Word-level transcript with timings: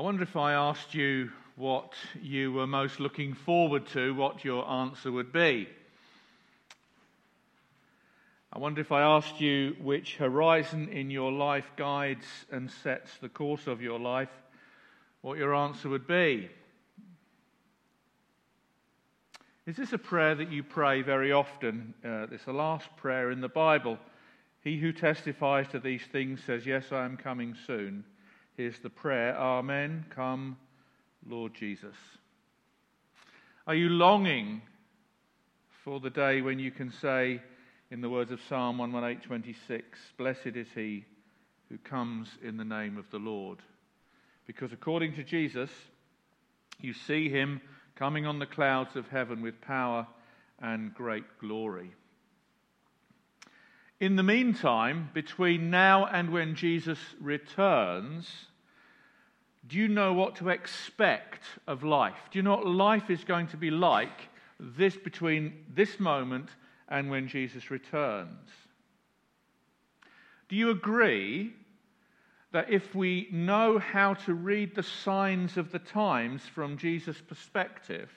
I 0.00 0.02
wonder 0.02 0.22
if 0.22 0.34
I 0.34 0.54
asked 0.54 0.94
you 0.94 1.30
what 1.56 1.92
you 2.22 2.52
were 2.52 2.66
most 2.66 3.00
looking 3.00 3.34
forward 3.34 3.86
to, 3.88 4.14
what 4.14 4.46
your 4.46 4.66
answer 4.66 5.12
would 5.12 5.30
be. 5.30 5.68
I 8.50 8.58
wonder 8.58 8.80
if 8.80 8.92
I 8.92 9.02
asked 9.02 9.42
you 9.42 9.76
which 9.78 10.16
horizon 10.16 10.88
in 10.88 11.10
your 11.10 11.30
life 11.30 11.70
guides 11.76 12.24
and 12.50 12.70
sets 12.70 13.14
the 13.18 13.28
course 13.28 13.66
of 13.66 13.82
your 13.82 14.00
life, 14.00 14.30
what 15.20 15.36
your 15.36 15.54
answer 15.54 15.90
would 15.90 16.06
be. 16.06 16.48
Is 19.66 19.76
this 19.76 19.92
a 19.92 19.98
prayer 19.98 20.34
that 20.34 20.50
you 20.50 20.62
pray 20.62 21.02
very 21.02 21.30
often? 21.30 21.92
Uh, 22.02 22.26
it's 22.32 22.46
the 22.46 22.54
last 22.54 22.88
prayer 22.96 23.30
in 23.30 23.42
the 23.42 23.50
Bible. 23.50 23.98
He 24.64 24.78
who 24.78 24.92
testifies 24.92 25.68
to 25.68 25.78
these 25.78 26.04
things 26.10 26.40
says, 26.46 26.64
Yes, 26.64 26.86
I 26.90 27.04
am 27.04 27.18
coming 27.18 27.54
soon. 27.66 28.04
Here's 28.56 28.78
the 28.80 28.90
prayer 28.90 29.36
Amen. 29.36 30.04
Come, 30.10 30.56
Lord 31.26 31.54
Jesus. 31.54 31.94
Are 33.66 33.74
you 33.74 33.88
longing 33.88 34.62
for 35.84 36.00
the 36.00 36.10
day 36.10 36.40
when 36.42 36.58
you 36.58 36.70
can 36.70 36.92
say, 36.92 37.40
in 37.90 38.00
the 38.00 38.10
words 38.10 38.30
of 38.30 38.40
Psalm 38.48 38.78
118:26, 38.78 39.82
Blessed 40.16 40.56
is 40.56 40.68
he 40.74 41.04
who 41.68 41.78
comes 41.78 42.28
in 42.42 42.56
the 42.56 42.64
name 42.64 42.98
of 42.98 43.10
the 43.10 43.18
Lord? 43.18 43.58
Because 44.46 44.72
according 44.72 45.14
to 45.14 45.24
Jesus, 45.24 45.70
you 46.80 46.92
see 46.92 47.28
him 47.28 47.60
coming 47.96 48.26
on 48.26 48.38
the 48.38 48.46
clouds 48.46 48.96
of 48.96 49.08
heaven 49.08 49.42
with 49.42 49.60
power 49.60 50.06
and 50.60 50.94
great 50.94 51.38
glory. 51.38 51.92
In 54.00 54.16
the 54.16 54.22
meantime, 54.22 55.10
between 55.12 55.68
now 55.68 56.06
and 56.06 56.30
when 56.30 56.54
Jesus 56.54 56.98
returns, 57.20 58.46
do 59.66 59.76
you 59.76 59.88
know 59.88 60.14
what 60.14 60.36
to 60.36 60.48
expect 60.48 61.42
of 61.66 61.84
life? 61.84 62.16
Do 62.30 62.38
you 62.38 62.42
know 62.42 62.56
what 62.56 62.66
life 62.66 63.10
is 63.10 63.24
going 63.24 63.48
to 63.48 63.58
be 63.58 63.70
like 63.70 64.28
this 64.58 64.96
between 64.96 65.66
this 65.74 66.00
moment 66.00 66.48
and 66.88 67.10
when 67.10 67.28
Jesus 67.28 67.70
returns? 67.70 68.48
Do 70.48 70.56
you 70.56 70.70
agree 70.70 71.52
that 72.52 72.70
if 72.70 72.94
we 72.94 73.28
know 73.30 73.78
how 73.78 74.14
to 74.14 74.32
read 74.32 74.74
the 74.74 74.82
signs 74.82 75.58
of 75.58 75.70
the 75.70 75.78
times 75.78 76.42
from 76.54 76.78
Jesus' 76.78 77.20
perspective, 77.20 78.10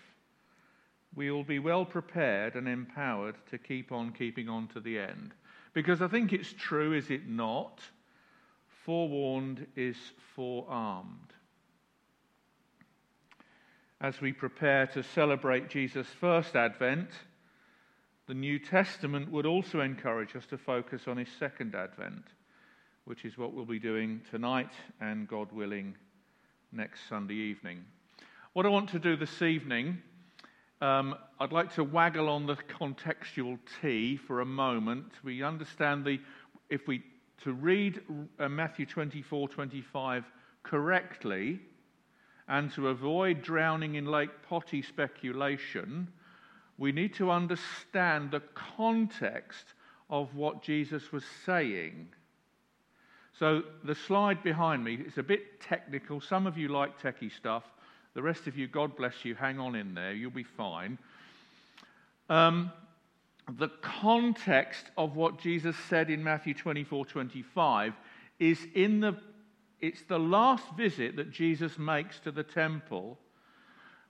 we 1.14 1.30
will 1.30 1.44
be 1.44 1.60
well 1.60 1.86
prepared 1.86 2.56
and 2.56 2.70
empowered 2.70 3.36
to 3.52 3.58
keep 3.58 3.92
on 3.92 4.14
keeping 4.14 4.48
on 4.48 4.70
to 4.70 4.80
the 4.80 4.98
end? 4.98 5.34
Because 5.74 6.02
I 6.02 6.08
think 6.08 6.34
it's 6.34 6.54
true, 6.54 6.94
is 6.94 7.10
it 7.10 7.28
not? 7.28 7.82
Forewarned 8.86 9.66
is 9.76 9.98
forearmed. 10.36 11.34
As 14.00 14.20
we 14.20 14.34
prepare 14.34 14.86
to 14.88 15.02
celebrate 15.02 15.70
Jesus' 15.70 16.08
first 16.20 16.56
advent, 16.56 17.10
the 18.28 18.34
New 18.34 18.60
Testament 18.60 19.32
would 19.32 19.46
also 19.46 19.82
encourage 19.82 20.36
us 20.36 20.46
to 20.48 20.58
focus 20.58 21.08
on 21.08 21.18
his 21.18 21.30
second 21.40 21.74
advent, 21.74 22.24
which 23.06 23.26
is 23.26 23.38
what 23.38 23.54
we'll 23.54 23.66
be 23.66 23.80
doing 23.80 24.22
tonight 24.30 24.72
and, 25.02 25.28
God 25.28 25.52
willing, 25.52 25.96
next 26.72 27.08
Sunday 27.08 27.36
evening. 27.36 27.84
What 28.54 28.66
I 28.66 28.70
want 28.70 28.90
to 28.90 29.00
do 29.00 29.16
this 29.16 29.42
evening 29.42 30.02
um, 30.84 31.16
I'd 31.40 31.54
like 31.54 31.74
to 31.76 31.84
waggle 31.86 32.28
on 32.28 32.46
the 32.46 32.58
contextual 32.58 33.58
T 33.82 34.18
for 34.18 34.42
a 34.42 34.46
moment. 34.46 35.14
We 35.24 35.42
understand 35.42 36.04
the, 36.04 36.20
if 36.70 36.90
we, 36.90 37.04
to 37.44 37.54
read 37.54 38.02
uh, 38.38 38.50
Matthew 38.50 38.86
24, 38.86 39.48
25 39.48 40.26
correctly, 40.62 41.62
and 42.50 42.70
to 42.74 42.90
avoid 42.90 43.42
drowning 43.42 43.96
in 43.96 44.08
Lake 44.08 44.30
Potty 44.50 44.82
speculation, 44.82 46.10
we 46.78 46.92
need 46.92 47.14
to 47.14 47.32
understand 47.32 48.32
the 48.32 48.42
context 48.54 49.66
of 50.10 50.36
what 50.36 50.64
Jesus 50.64 51.14
was 51.14 51.24
saying. 51.46 52.10
So, 53.40 53.64
the 53.86 53.96
slide 53.96 54.44
behind 54.44 54.84
me 54.84 54.96
is 54.96 55.18
a 55.18 55.24
bit 55.24 55.62
technical. 55.62 56.20
Some 56.20 56.46
of 56.46 56.58
you 56.58 56.68
like 56.68 57.02
techie 57.02 57.32
stuff. 57.32 57.64
The 58.14 58.22
rest 58.22 58.48
of 58.48 58.58
you, 58.58 58.68
God 58.68 58.96
bless 58.96 59.26
you, 59.26 59.36
hang 59.36 59.60
on 59.60 59.76
in 59.76 59.94
there, 59.96 60.14
you'll 60.14 60.32
be 60.32 60.44
fine. 60.44 60.98
Um, 62.30 62.72
the 63.58 63.70
context 63.82 64.86
of 64.98 65.16
what 65.16 65.40
Jesus 65.40 65.76
said 65.90 66.10
in 66.10 66.24
Matthew 66.24 66.54
24 66.54 67.06
25 67.06 67.94
is 68.40 68.66
in 68.74 69.00
the 69.02 69.18
it's 69.82 70.04
the 70.04 70.20
last 70.20 70.64
visit 70.78 71.18
that 71.18 71.30
Jesus 71.30 71.78
makes 71.78 72.18
to 72.20 72.32
the 72.32 72.44
temple 72.44 73.18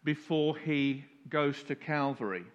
before 0.04 0.56
he 0.56 1.04
goes 1.30 1.64
to 1.64 1.76
Calvary. 1.76 2.46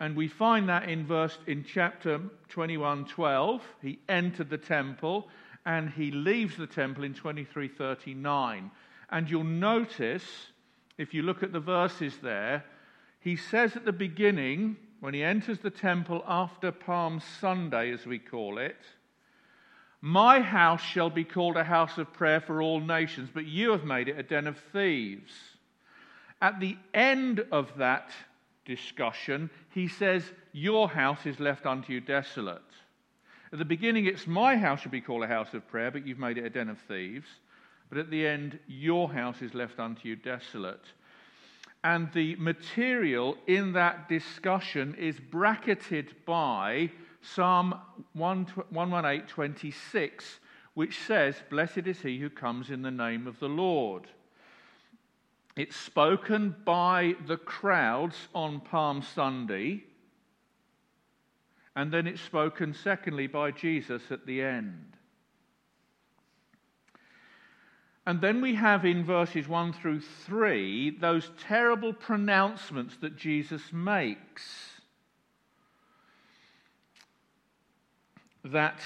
And 0.00 0.16
we 0.16 0.26
find 0.26 0.70
that 0.70 0.88
in 0.88 1.04
verse 1.06 1.36
in 1.46 1.62
chapter 1.62 2.20
21 2.48 3.04
12. 3.04 3.62
He 3.82 3.98
entered 4.08 4.48
the 4.48 4.56
temple 4.56 5.28
and 5.66 5.90
he 5.90 6.10
leaves 6.10 6.56
the 6.56 6.66
temple 6.66 7.04
in 7.04 7.12
23 7.12 7.68
39. 7.68 8.70
And 9.10 9.30
you'll 9.30 9.44
notice, 9.44 10.24
if 10.98 11.14
you 11.14 11.22
look 11.22 11.42
at 11.42 11.52
the 11.52 11.60
verses 11.60 12.18
there, 12.22 12.64
he 13.20 13.36
says 13.36 13.76
at 13.76 13.84
the 13.84 13.92
beginning, 13.92 14.76
when 15.00 15.14
he 15.14 15.22
enters 15.22 15.58
the 15.58 15.70
temple 15.70 16.24
after 16.26 16.72
Palm 16.72 17.20
Sunday, 17.40 17.92
as 17.92 18.06
we 18.06 18.18
call 18.18 18.58
it, 18.58 18.76
My 20.00 20.40
house 20.40 20.82
shall 20.82 21.10
be 21.10 21.24
called 21.24 21.56
a 21.56 21.64
house 21.64 21.98
of 21.98 22.12
prayer 22.12 22.40
for 22.40 22.62
all 22.62 22.80
nations, 22.80 23.30
but 23.32 23.46
you 23.46 23.70
have 23.72 23.84
made 23.84 24.08
it 24.08 24.18
a 24.18 24.22
den 24.22 24.46
of 24.46 24.58
thieves. 24.72 25.32
At 26.40 26.60
the 26.60 26.76
end 26.92 27.44
of 27.50 27.76
that 27.78 28.10
discussion, 28.64 29.50
he 29.70 29.88
says, 29.88 30.22
Your 30.52 30.88
house 30.88 31.24
is 31.26 31.40
left 31.40 31.66
unto 31.66 31.92
you 31.92 32.00
desolate. 32.00 32.60
At 33.52 33.58
the 33.58 33.64
beginning, 33.64 34.06
it's 34.06 34.26
my 34.26 34.56
house 34.56 34.80
shall 34.80 34.90
be 34.90 35.00
called 35.00 35.22
a 35.22 35.28
house 35.28 35.54
of 35.54 35.66
prayer, 35.68 35.90
but 35.90 36.06
you've 36.06 36.18
made 36.18 36.36
it 36.36 36.44
a 36.44 36.50
den 36.50 36.68
of 36.68 36.78
thieves. 36.80 37.28
But 37.88 37.98
at 37.98 38.10
the 38.10 38.26
end, 38.26 38.58
your 38.66 39.12
house 39.12 39.42
is 39.42 39.54
left 39.54 39.78
unto 39.78 40.08
you 40.08 40.16
desolate. 40.16 40.84
And 41.84 42.10
the 42.12 42.34
material 42.36 43.36
in 43.46 43.72
that 43.74 44.08
discussion 44.08 44.94
is 44.98 45.20
bracketed 45.20 46.14
by 46.24 46.90
Psalm 47.22 47.74
118 48.14 49.26
26, 49.28 50.40
which 50.74 50.98
says, 50.98 51.36
Blessed 51.48 51.86
is 51.86 52.00
he 52.00 52.18
who 52.18 52.30
comes 52.30 52.70
in 52.70 52.82
the 52.82 52.90
name 52.90 53.26
of 53.26 53.38
the 53.38 53.48
Lord. 53.48 54.08
It's 55.54 55.76
spoken 55.76 56.54
by 56.64 57.14
the 57.26 57.38
crowds 57.38 58.28
on 58.34 58.60
Palm 58.60 59.00
Sunday, 59.02 59.84
and 61.74 61.92
then 61.92 62.06
it's 62.06 62.20
spoken, 62.20 62.74
secondly, 62.74 63.26
by 63.26 63.52
Jesus 63.52 64.02
at 64.10 64.26
the 64.26 64.42
end. 64.42 64.95
And 68.06 68.20
then 68.20 68.40
we 68.40 68.54
have 68.54 68.84
in 68.84 69.04
verses 69.04 69.48
1 69.48 69.72
through 69.72 70.00
3 70.00 70.98
those 71.00 71.30
terrible 71.40 71.92
pronouncements 71.92 72.96
that 73.00 73.16
Jesus 73.16 73.72
makes. 73.72 74.44
That 78.44 78.78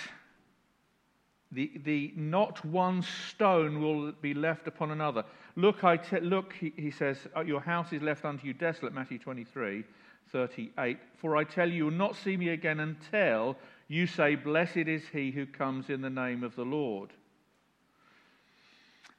the, 1.52 1.70
the 1.84 2.14
not 2.16 2.64
one 2.64 3.02
stone 3.02 3.82
will 3.82 4.12
be 4.12 4.32
left 4.32 4.66
upon 4.66 4.90
another. 4.90 5.24
Look, 5.54 5.84
I 5.84 5.98
te- 5.98 6.20
look 6.20 6.54
he, 6.54 6.72
he 6.76 6.90
says, 6.90 7.18
uh, 7.36 7.42
your 7.42 7.60
house 7.60 7.92
is 7.92 8.00
left 8.00 8.24
unto 8.24 8.46
you 8.46 8.54
desolate, 8.54 8.94
Matthew 8.94 9.18
23, 9.18 9.84
38. 10.32 10.98
For 11.18 11.36
I 11.36 11.44
tell 11.44 11.68
you, 11.68 11.74
you 11.74 11.84
will 11.86 11.90
not 11.90 12.16
see 12.16 12.38
me 12.38 12.50
again 12.50 12.80
until 12.80 13.56
you 13.88 14.06
say, 14.06 14.36
Blessed 14.36 14.76
is 14.76 15.02
he 15.12 15.30
who 15.30 15.44
comes 15.44 15.90
in 15.90 16.00
the 16.00 16.08
name 16.08 16.42
of 16.42 16.54
the 16.56 16.64
Lord. 16.64 17.10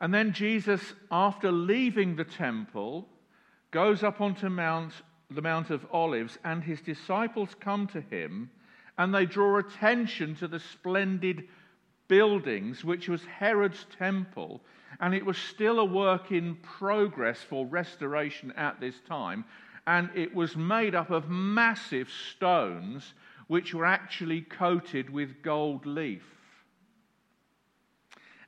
And 0.01 0.13
then 0.13 0.33
Jesus, 0.33 0.81
after 1.11 1.51
leaving 1.51 2.15
the 2.15 2.25
temple, 2.25 3.07
goes 3.69 4.03
up 4.03 4.19
onto 4.19 4.49
Mount, 4.49 4.93
the 5.29 5.43
Mount 5.43 5.69
of 5.69 5.85
Olives, 5.91 6.37
and 6.43 6.63
his 6.63 6.81
disciples 6.81 7.55
come 7.59 7.87
to 7.87 8.01
him 8.01 8.49
and 8.97 9.13
they 9.13 9.25
draw 9.25 9.57
attention 9.57 10.35
to 10.35 10.47
the 10.47 10.59
splendid 10.59 11.47
buildings, 12.07 12.83
which 12.83 13.07
was 13.07 13.23
Herod's 13.25 13.85
temple, 13.97 14.61
and 14.99 15.13
it 15.13 15.25
was 15.25 15.37
still 15.37 15.79
a 15.79 15.85
work 15.85 16.31
in 16.31 16.55
progress 16.57 17.39
for 17.41 17.65
restoration 17.65 18.51
at 18.57 18.79
this 18.79 18.95
time. 19.07 19.45
And 19.87 20.09
it 20.13 20.35
was 20.35 20.55
made 20.55 20.93
up 20.93 21.09
of 21.09 21.29
massive 21.29 22.09
stones, 22.31 23.13
which 23.47 23.73
were 23.73 23.85
actually 23.85 24.41
coated 24.41 25.09
with 25.09 25.41
gold 25.41 25.85
leaf. 25.85 26.25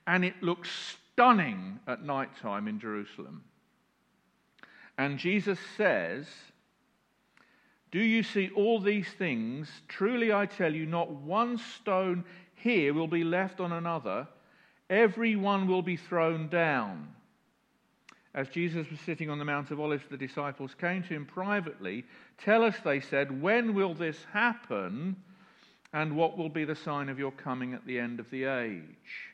And 0.06 0.24
it 0.24 0.40
looks 0.42 0.98
stunning 1.14 1.78
at 1.86 2.02
night 2.02 2.30
time 2.42 2.66
in 2.66 2.80
Jerusalem. 2.80 3.42
And 4.98 5.18
Jesus 5.18 5.58
says, 5.76 6.26
Do 7.92 8.00
you 8.00 8.22
see 8.22 8.50
all 8.54 8.80
these 8.80 9.08
things? 9.16 9.68
Truly 9.88 10.32
I 10.32 10.46
tell 10.46 10.74
you, 10.74 10.86
not 10.86 11.10
one 11.10 11.58
stone 11.58 12.24
here 12.56 12.92
will 12.94 13.08
be 13.08 13.24
left 13.24 13.60
on 13.60 13.72
another, 13.72 14.26
every 14.90 15.36
one 15.36 15.68
will 15.68 15.82
be 15.82 15.96
thrown 15.96 16.48
down. 16.48 17.08
as 18.34 18.48
Jesus 18.48 18.90
was 18.90 18.98
sitting 19.00 19.30
on 19.30 19.38
the 19.38 19.44
Mount 19.44 19.70
of 19.70 19.78
Olives, 19.78 20.04
the 20.10 20.16
disciples 20.16 20.74
came 20.74 21.02
to 21.04 21.10
him 21.10 21.26
privately. 21.26 22.04
Tell 22.38 22.64
us, 22.64 22.74
they 22.84 22.98
said, 22.98 23.40
when 23.40 23.74
will 23.74 23.94
this 23.94 24.18
happen? 24.32 25.16
And 25.92 26.16
what 26.16 26.36
will 26.36 26.48
be 26.48 26.64
the 26.64 26.74
sign 26.74 27.08
of 27.08 27.20
your 27.20 27.30
coming 27.30 27.72
at 27.72 27.86
the 27.86 28.00
end 28.00 28.18
of 28.18 28.28
the 28.30 28.44
age? 28.44 29.33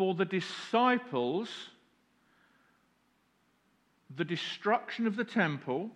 For 0.00 0.14
the 0.14 0.24
disciples, 0.24 1.50
the 4.16 4.24
destruction 4.24 5.06
of 5.06 5.14
the 5.14 5.24
temple 5.24 5.90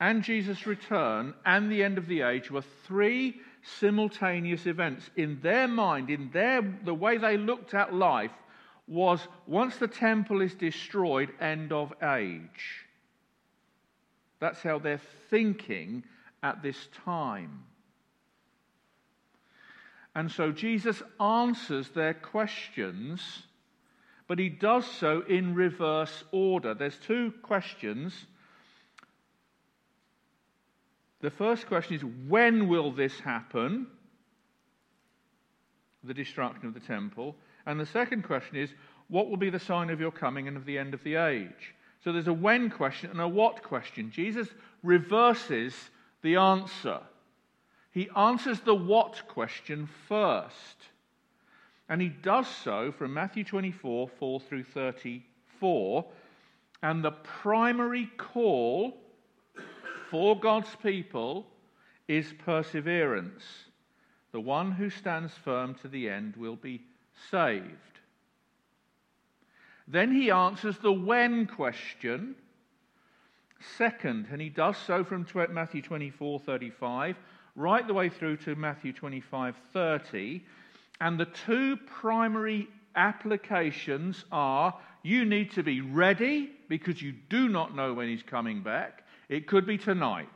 and 0.00 0.24
Jesus' 0.24 0.66
return 0.66 1.32
and 1.46 1.70
the 1.70 1.84
end 1.84 1.98
of 1.98 2.08
the 2.08 2.22
age 2.22 2.50
were 2.50 2.64
three 2.84 3.36
simultaneous 3.78 4.66
events. 4.66 5.08
In 5.14 5.38
their 5.40 5.68
mind, 5.68 6.10
in 6.10 6.30
their, 6.32 6.62
the 6.84 6.94
way 6.94 7.16
they 7.16 7.36
looked 7.36 7.74
at 7.74 7.94
life, 7.94 8.32
was 8.88 9.28
once 9.46 9.76
the 9.76 9.86
temple 9.86 10.40
is 10.40 10.54
destroyed, 10.54 11.30
end 11.40 11.70
of 11.70 11.92
age. 12.02 12.86
That's 14.40 14.62
how 14.64 14.80
they're 14.80 15.00
thinking 15.30 16.02
at 16.42 16.60
this 16.60 16.88
time. 17.04 17.62
And 20.14 20.30
so 20.30 20.52
Jesus 20.52 21.02
answers 21.20 21.88
their 21.90 22.14
questions, 22.14 23.44
but 24.28 24.38
he 24.38 24.48
does 24.48 24.86
so 24.86 25.22
in 25.22 25.54
reverse 25.54 26.24
order. 26.32 26.74
There's 26.74 26.98
two 26.98 27.32
questions. 27.42 28.26
The 31.20 31.30
first 31.30 31.66
question 31.66 31.96
is 31.96 32.02
when 32.28 32.68
will 32.68 32.92
this 32.92 33.18
happen? 33.20 33.86
The 36.04 36.14
destruction 36.14 36.66
of 36.66 36.74
the 36.74 36.80
temple. 36.80 37.36
And 37.64 37.78
the 37.78 37.86
second 37.86 38.24
question 38.24 38.56
is, 38.56 38.70
what 39.08 39.30
will 39.30 39.36
be 39.36 39.50
the 39.50 39.60
sign 39.60 39.90
of 39.90 40.00
your 40.00 40.10
coming 40.10 40.48
and 40.48 40.56
of 40.56 40.64
the 40.64 40.78
end 40.78 40.94
of 40.94 41.04
the 41.04 41.14
age? 41.14 41.74
So 42.04 42.12
there's 42.12 42.28
a 42.28 42.32
when 42.32 42.70
question 42.70 43.10
and 43.10 43.20
a 43.20 43.28
what 43.28 43.62
question. 43.62 44.10
Jesus 44.10 44.48
reverses 44.82 45.74
the 46.22 46.36
answer. 46.36 47.00
He 47.92 48.08
answers 48.16 48.60
the 48.60 48.74
what 48.74 49.22
question 49.28 49.88
first. 50.08 50.76
And 51.88 52.00
he 52.00 52.08
does 52.08 52.48
so 52.48 52.90
from 52.90 53.12
Matthew 53.12 53.44
24, 53.44 54.08
4 54.08 54.40
through 54.40 54.64
34. 54.64 56.04
And 56.82 57.04
the 57.04 57.10
primary 57.10 58.10
call 58.16 58.96
for 60.10 60.38
God's 60.40 60.74
people 60.82 61.46
is 62.08 62.32
perseverance. 62.44 63.44
The 64.32 64.40
one 64.40 64.72
who 64.72 64.88
stands 64.88 65.34
firm 65.34 65.74
to 65.76 65.88
the 65.88 66.08
end 66.08 66.36
will 66.36 66.56
be 66.56 66.82
saved. 67.30 68.00
Then 69.86 70.14
he 70.14 70.30
answers 70.30 70.78
the 70.78 70.92
when 70.92 71.46
question 71.46 72.36
second, 73.76 74.28
and 74.32 74.40
he 74.40 74.48
does 74.48 74.76
so 74.76 75.04
from 75.04 75.26
Matthew 75.50 75.82
24 75.82 76.40
35 76.40 77.16
right 77.54 77.86
the 77.86 77.94
way 77.94 78.08
through 78.08 78.38
to 78.38 78.54
Matthew 78.54 78.92
25 78.92 79.56
30. 79.72 80.44
And 81.00 81.18
the 81.18 81.26
two 81.46 81.76
primary 81.76 82.68
applications 82.94 84.24
are 84.30 84.74
you 85.02 85.24
need 85.24 85.50
to 85.52 85.62
be 85.62 85.80
ready 85.80 86.50
because 86.68 87.02
you 87.02 87.12
do 87.28 87.48
not 87.48 87.74
know 87.74 87.92
when 87.92 88.08
he's 88.08 88.22
coming 88.22 88.62
back. 88.62 89.04
It 89.28 89.46
could 89.46 89.66
be 89.66 89.78
tonight. 89.78 90.28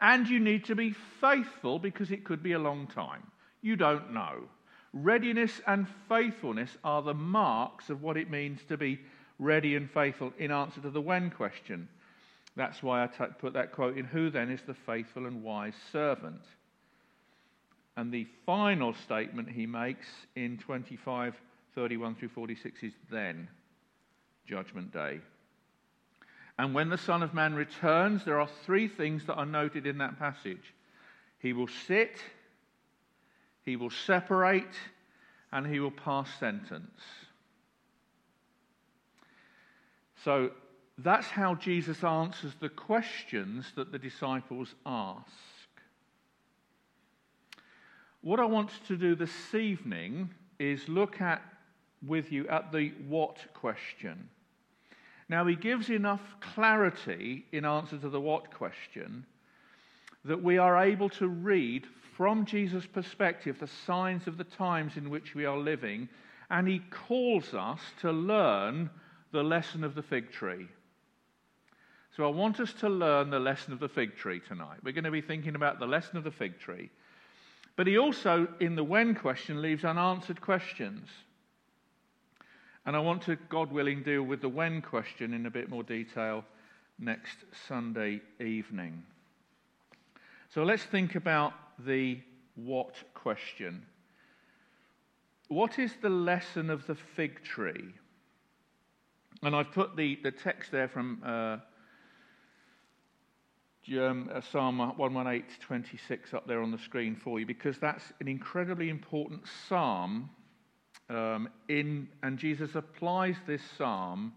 And 0.00 0.28
you 0.28 0.40
need 0.40 0.64
to 0.66 0.74
be 0.74 0.94
faithful 1.20 1.78
because 1.78 2.10
it 2.10 2.24
could 2.24 2.42
be 2.42 2.52
a 2.52 2.58
long 2.58 2.86
time. 2.86 3.22
You 3.62 3.76
don't 3.76 4.12
know. 4.12 4.44
Readiness 4.92 5.60
and 5.66 5.86
faithfulness 6.08 6.76
are 6.82 7.02
the 7.02 7.14
marks 7.14 7.90
of 7.90 8.02
what 8.02 8.16
it 8.16 8.30
means 8.30 8.60
to 8.68 8.76
be 8.76 9.00
ready 9.38 9.76
and 9.76 9.90
faithful 9.90 10.32
in 10.38 10.50
answer 10.50 10.80
to 10.80 10.90
the 10.90 11.00
when 11.00 11.30
question. 11.30 11.88
That's 12.58 12.82
why 12.82 13.04
I 13.04 13.06
t- 13.06 13.24
put 13.38 13.52
that 13.52 13.70
quote 13.70 13.96
in 13.96 14.04
Who 14.04 14.30
then 14.30 14.50
is 14.50 14.60
the 14.66 14.74
faithful 14.74 15.26
and 15.26 15.44
wise 15.44 15.76
servant? 15.92 16.42
And 17.96 18.12
the 18.12 18.26
final 18.44 18.94
statement 18.94 19.48
he 19.48 19.64
makes 19.64 20.08
in 20.34 20.58
25 20.58 21.36
31 21.76 22.16
through 22.16 22.30
46 22.30 22.82
is 22.82 22.92
then, 23.12 23.48
Judgment 24.44 24.92
Day. 24.92 25.20
And 26.58 26.74
when 26.74 26.88
the 26.88 26.98
Son 26.98 27.22
of 27.22 27.32
Man 27.32 27.54
returns, 27.54 28.24
there 28.24 28.40
are 28.40 28.48
three 28.66 28.88
things 28.88 29.24
that 29.26 29.34
are 29.34 29.46
noted 29.46 29.86
in 29.86 29.98
that 29.98 30.18
passage. 30.18 30.74
He 31.38 31.52
will 31.52 31.68
sit, 31.86 32.18
he 33.64 33.76
will 33.76 33.90
separate, 33.90 34.74
and 35.52 35.64
he 35.64 35.78
will 35.78 35.92
pass 35.92 36.28
sentence. 36.40 37.00
So 40.24 40.50
that's 40.98 41.28
how 41.28 41.54
Jesus 41.54 42.02
answers 42.02 42.52
the 42.58 42.68
questions 42.68 43.66
that 43.76 43.92
the 43.92 43.98
disciples 43.98 44.74
ask. 44.84 45.30
What 48.20 48.40
I 48.40 48.44
want 48.44 48.70
to 48.88 48.96
do 48.96 49.14
this 49.14 49.54
evening 49.54 50.30
is 50.58 50.88
look 50.88 51.20
at 51.20 51.40
with 52.06 52.32
you 52.32 52.48
at 52.48 52.72
the 52.72 52.92
what 53.06 53.38
question. 53.54 54.28
Now, 55.28 55.46
he 55.46 55.54
gives 55.54 55.88
enough 55.90 56.22
clarity 56.40 57.44
in 57.52 57.64
answer 57.64 57.98
to 57.98 58.08
the 58.08 58.20
what 58.20 58.52
question 58.52 59.24
that 60.24 60.42
we 60.42 60.58
are 60.58 60.82
able 60.82 61.08
to 61.10 61.28
read 61.28 61.86
from 62.16 62.44
Jesus' 62.44 62.86
perspective 62.86 63.60
the 63.60 63.68
signs 63.68 64.26
of 64.26 64.36
the 64.36 64.44
times 64.44 64.96
in 64.96 65.10
which 65.10 65.34
we 65.36 65.44
are 65.44 65.56
living, 65.56 66.08
and 66.50 66.66
he 66.66 66.80
calls 66.90 67.54
us 67.54 67.80
to 68.00 68.10
learn 68.10 68.90
the 69.30 69.42
lesson 69.42 69.84
of 69.84 69.94
the 69.94 70.02
fig 70.02 70.32
tree. 70.32 70.66
So 72.18 72.24
I 72.24 72.30
want 72.30 72.58
us 72.58 72.72
to 72.80 72.88
learn 72.88 73.30
the 73.30 73.38
lesson 73.38 73.72
of 73.72 73.78
the 73.78 73.88
fig 73.88 74.16
tree 74.16 74.40
tonight. 74.40 74.78
We're 74.82 74.92
going 74.92 75.04
to 75.04 75.10
be 75.12 75.20
thinking 75.20 75.54
about 75.54 75.78
the 75.78 75.86
lesson 75.86 76.16
of 76.16 76.24
the 76.24 76.32
fig 76.32 76.58
tree. 76.58 76.90
But 77.76 77.86
he 77.86 77.96
also, 77.96 78.48
in 78.58 78.74
the 78.74 78.82
when 78.82 79.14
question, 79.14 79.62
leaves 79.62 79.84
unanswered 79.84 80.40
questions. 80.40 81.08
And 82.84 82.96
I 82.96 82.98
want 82.98 83.22
to, 83.26 83.36
God 83.48 83.70
willing, 83.70 84.02
deal 84.02 84.24
with 84.24 84.40
the 84.40 84.48
when 84.48 84.82
question 84.82 85.32
in 85.32 85.46
a 85.46 85.50
bit 85.50 85.68
more 85.68 85.84
detail 85.84 86.44
next 86.98 87.36
Sunday 87.68 88.20
evening. 88.40 89.04
So 90.52 90.64
let's 90.64 90.82
think 90.82 91.14
about 91.14 91.52
the 91.86 92.18
what 92.56 92.96
question. 93.14 93.86
What 95.46 95.78
is 95.78 95.92
the 96.02 96.10
lesson 96.10 96.68
of 96.68 96.84
the 96.88 96.96
fig 96.96 97.44
tree? 97.44 97.94
And 99.44 99.54
I've 99.54 99.70
put 99.70 99.94
the, 99.94 100.18
the 100.24 100.32
text 100.32 100.72
there 100.72 100.88
from 100.88 101.22
uh, 101.24 101.58
um, 103.96 104.30
Psalm 104.50 104.78
118 104.78 105.44
26 105.60 106.34
up 106.34 106.46
there 106.46 106.62
on 106.62 106.70
the 106.70 106.78
screen 106.78 107.16
for 107.16 107.40
you 107.40 107.46
because 107.46 107.78
that's 107.78 108.12
an 108.20 108.28
incredibly 108.28 108.88
important 108.88 109.42
psalm. 109.68 110.30
Um, 111.10 111.48
in, 111.68 112.08
and 112.22 112.38
Jesus 112.38 112.74
applies 112.74 113.36
this 113.46 113.62
psalm 113.78 114.32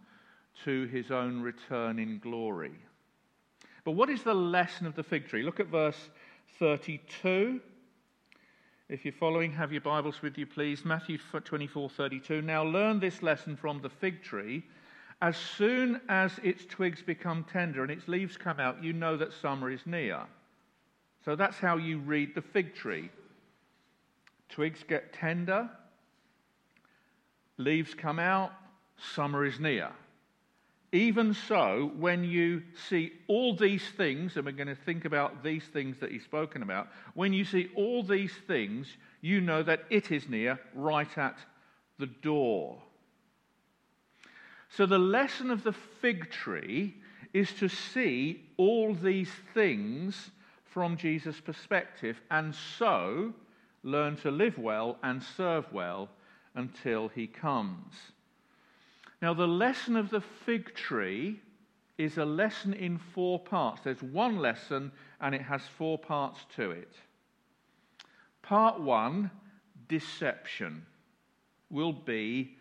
to 0.63 0.85
his 0.87 1.11
own 1.11 1.41
return 1.41 1.99
in 1.99 2.19
glory. 2.19 2.71
But 3.83 3.91
what 3.91 4.09
is 4.09 4.23
the 4.23 4.33
lesson 4.33 4.85
of 4.85 4.95
the 4.95 5.03
fig 5.03 5.27
tree? 5.27 5.43
Look 5.43 5.59
at 5.59 5.67
verse 5.67 6.09
32. 6.59 7.59
If 8.89 9.05
you're 9.05 9.13
following, 9.13 9.51
have 9.53 9.71
your 9.71 9.81
Bibles 9.81 10.21
with 10.21 10.37
you, 10.37 10.45
please. 10.45 10.85
Matthew 10.85 11.17
24 11.17 11.89
32. 11.89 12.41
Now 12.41 12.63
learn 12.63 12.99
this 12.99 13.23
lesson 13.23 13.55
from 13.55 13.81
the 13.81 13.89
fig 13.89 14.21
tree. 14.21 14.63
As 15.21 15.37
soon 15.37 16.01
as 16.09 16.39
its 16.43 16.65
twigs 16.65 17.03
become 17.03 17.43
tender 17.43 17.83
and 17.83 17.91
its 17.91 18.07
leaves 18.07 18.37
come 18.37 18.59
out, 18.59 18.83
you 18.83 18.91
know 18.91 19.17
that 19.17 19.33
summer 19.33 19.69
is 19.69 19.85
near. 19.85 20.21
So 21.23 21.35
that's 21.35 21.57
how 21.57 21.77
you 21.77 21.99
read 21.99 22.33
the 22.33 22.41
fig 22.41 22.73
tree. 22.73 23.11
Twigs 24.49 24.83
get 24.87 25.13
tender, 25.13 25.69
leaves 27.57 27.93
come 27.93 28.19
out, 28.19 28.51
summer 29.13 29.45
is 29.45 29.59
near. 29.59 29.91
Even 30.93 31.33
so, 31.33 31.91
when 31.97 32.23
you 32.23 32.63
see 32.89 33.13
all 33.27 33.55
these 33.55 33.87
things, 33.95 34.35
and 34.35 34.45
we're 34.45 34.51
going 34.51 34.67
to 34.67 34.75
think 34.75 35.05
about 35.05 35.41
these 35.41 35.63
things 35.71 35.97
that 35.99 36.11
he's 36.11 36.23
spoken 36.23 36.63
about, 36.63 36.89
when 37.13 37.31
you 37.31 37.45
see 37.45 37.69
all 37.75 38.03
these 38.03 38.33
things, 38.45 38.97
you 39.21 39.39
know 39.39 39.63
that 39.63 39.83
it 39.89 40.11
is 40.11 40.27
near, 40.27 40.59
right 40.73 41.17
at 41.17 41.37
the 41.97 42.07
door. 42.07 42.81
So, 44.71 44.85
the 44.85 44.99
lesson 44.99 45.51
of 45.51 45.63
the 45.63 45.73
fig 45.73 46.31
tree 46.31 46.95
is 47.33 47.51
to 47.53 47.67
see 47.67 48.49
all 48.55 48.93
these 48.93 49.31
things 49.53 50.31
from 50.63 50.95
Jesus' 50.95 51.41
perspective 51.41 52.21
and 52.31 52.55
so 52.55 53.33
learn 53.83 54.15
to 54.17 54.31
live 54.31 54.57
well 54.57 54.97
and 55.03 55.21
serve 55.21 55.71
well 55.73 56.09
until 56.55 57.09
he 57.09 57.27
comes. 57.27 57.93
Now, 59.21 59.33
the 59.33 59.47
lesson 59.47 59.97
of 59.97 60.09
the 60.09 60.21
fig 60.21 60.73
tree 60.73 61.41
is 61.97 62.17
a 62.17 62.25
lesson 62.25 62.73
in 62.73 62.97
four 62.97 63.39
parts. 63.39 63.81
There's 63.83 64.01
one 64.01 64.39
lesson 64.39 64.91
and 65.19 65.35
it 65.35 65.41
has 65.41 65.61
four 65.77 65.97
parts 65.97 66.39
to 66.55 66.71
it. 66.71 66.93
Part 68.41 68.79
one, 68.79 69.31
deception, 69.89 70.85
will 71.69 71.93
be 71.93 72.55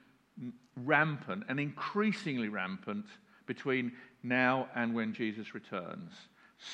rampant 0.84 1.44
and 1.48 1.58
increasingly 1.60 2.48
rampant 2.48 3.06
between 3.46 3.92
now 4.22 4.68
and 4.74 4.94
when 4.94 5.12
Jesus 5.12 5.54
returns. 5.54 6.12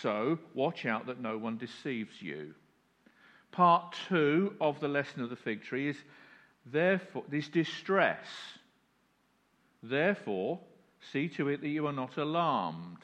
So 0.03 0.39
watch 0.55 0.85
out 0.85 1.07
that 1.07 1.21
no 1.21 1.39
one 1.39 1.59
deceives 1.59 2.21
you. 2.21 2.55
Part 3.53 3.95
two 4.09 4.55
of 4.61 4.81
the 4.81 4.89
lesson 4.89 5.23
of 5.23 5.31
the 5.31 5.37
fig 5.37 5.63
tree 5.63 5.89
is 5.89 5.97
therefore 6.67 7.25
this 7.29 7.49
distress. 7.49 8.27
Therefore, 9.83 10.59
see 11.13 11.29
to 11.31 11.49
it 11.49 11.61
that 11.61 11.69
you 11.69 11.87
are 11.87 11.93
not 11.93 12.17
alarmed. 12.17 12.99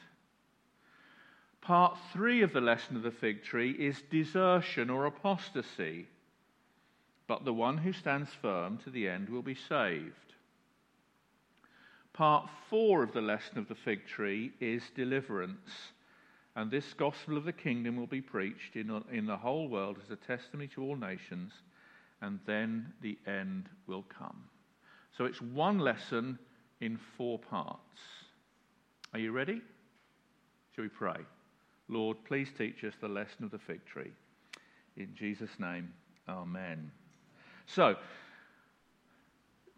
Part 1.61 1.97
three 2.11 2.41
of 2.41 2.51
the 2.51 2.61
lesson 2.61 2.97
of 2.97 3.03
the 3.03 3.11
fig 3.11 3.43
tree 3.43 3.71
is 3.71 4.03
desertion 4.11 4.89
or 4.89 5.05
apostasy. 5.05 6.07
But 7.25 7.45
the 7.45 7.53
one 7.53 7.77
who 7.77 7.93
stands 7.93 8.29
firm 8.41 8.77
to 8.79 8.89
the 8.89 9.07
end 9.07 9.29
will 9.29 9.41
be 9.41 9.55
saved. 9.55 10.32
Part 12.13 12.49
four 12.69 13.03
of 13.03 13.11
the 13.11 13.21
lesson 13.21 13.57
of 13.57 13.67
the 13.67 13.75
fig 13.75 14.05
tree 14.05 14.51
is 14.59 14.83
deliverance. 14.95 15.91
And 16.55 16.69
this 16.69 16.93
gospel 16.93 17.37
of 17.37 17.45
the 17.45 17.53
kingdom 17.53 17.97
will 17.97 18.07
be 18.07 18.21
preached 18.21 18.75
in, 18.75 19.03
in 19.11 19.25
the 19.25 19.37
whole 19.37 19.67
world 19.67 19.97
as 20.03 20.11
a 20.11 20.15
testimony 20.15 20.67
to 20.69 20.83
all 20.83 20.95
nations, 20.95 21.51
and 22.21 22.39
then 22.45 22.93
the 23.01 23.17
end 23.25 23.69
will 23.87 24.03
come. 24.03 24.43
So 25.17 25.25
it's 25.25 25.41
one 25.41 25.79
lesson 25.79 26.37
in 26.79 26.99
four 27.17 27.39
parts. 27.39 27.99
Are 29.13 29.19
you 29.19 29.31
ready? 29.31 29.61
Shall 30.75 30.83
we 30.83 30.89
pray? 30.89 31.17
Lord, 31.87 32.17
please 32.25 32.49
teach 32.55 32.83
us 32.83 32.93
the 33.01 33.07
lesson 33.07 33.43
of 33.43 33.51
the 33.51 33.59
fig 33.59 33.83
tree. 33.85 34.11
In 34.95 35.09
Jesus' 35.15 35.59
name, 35.59 35.91
Amen. 36.29 36.91
So, 37.65 37.95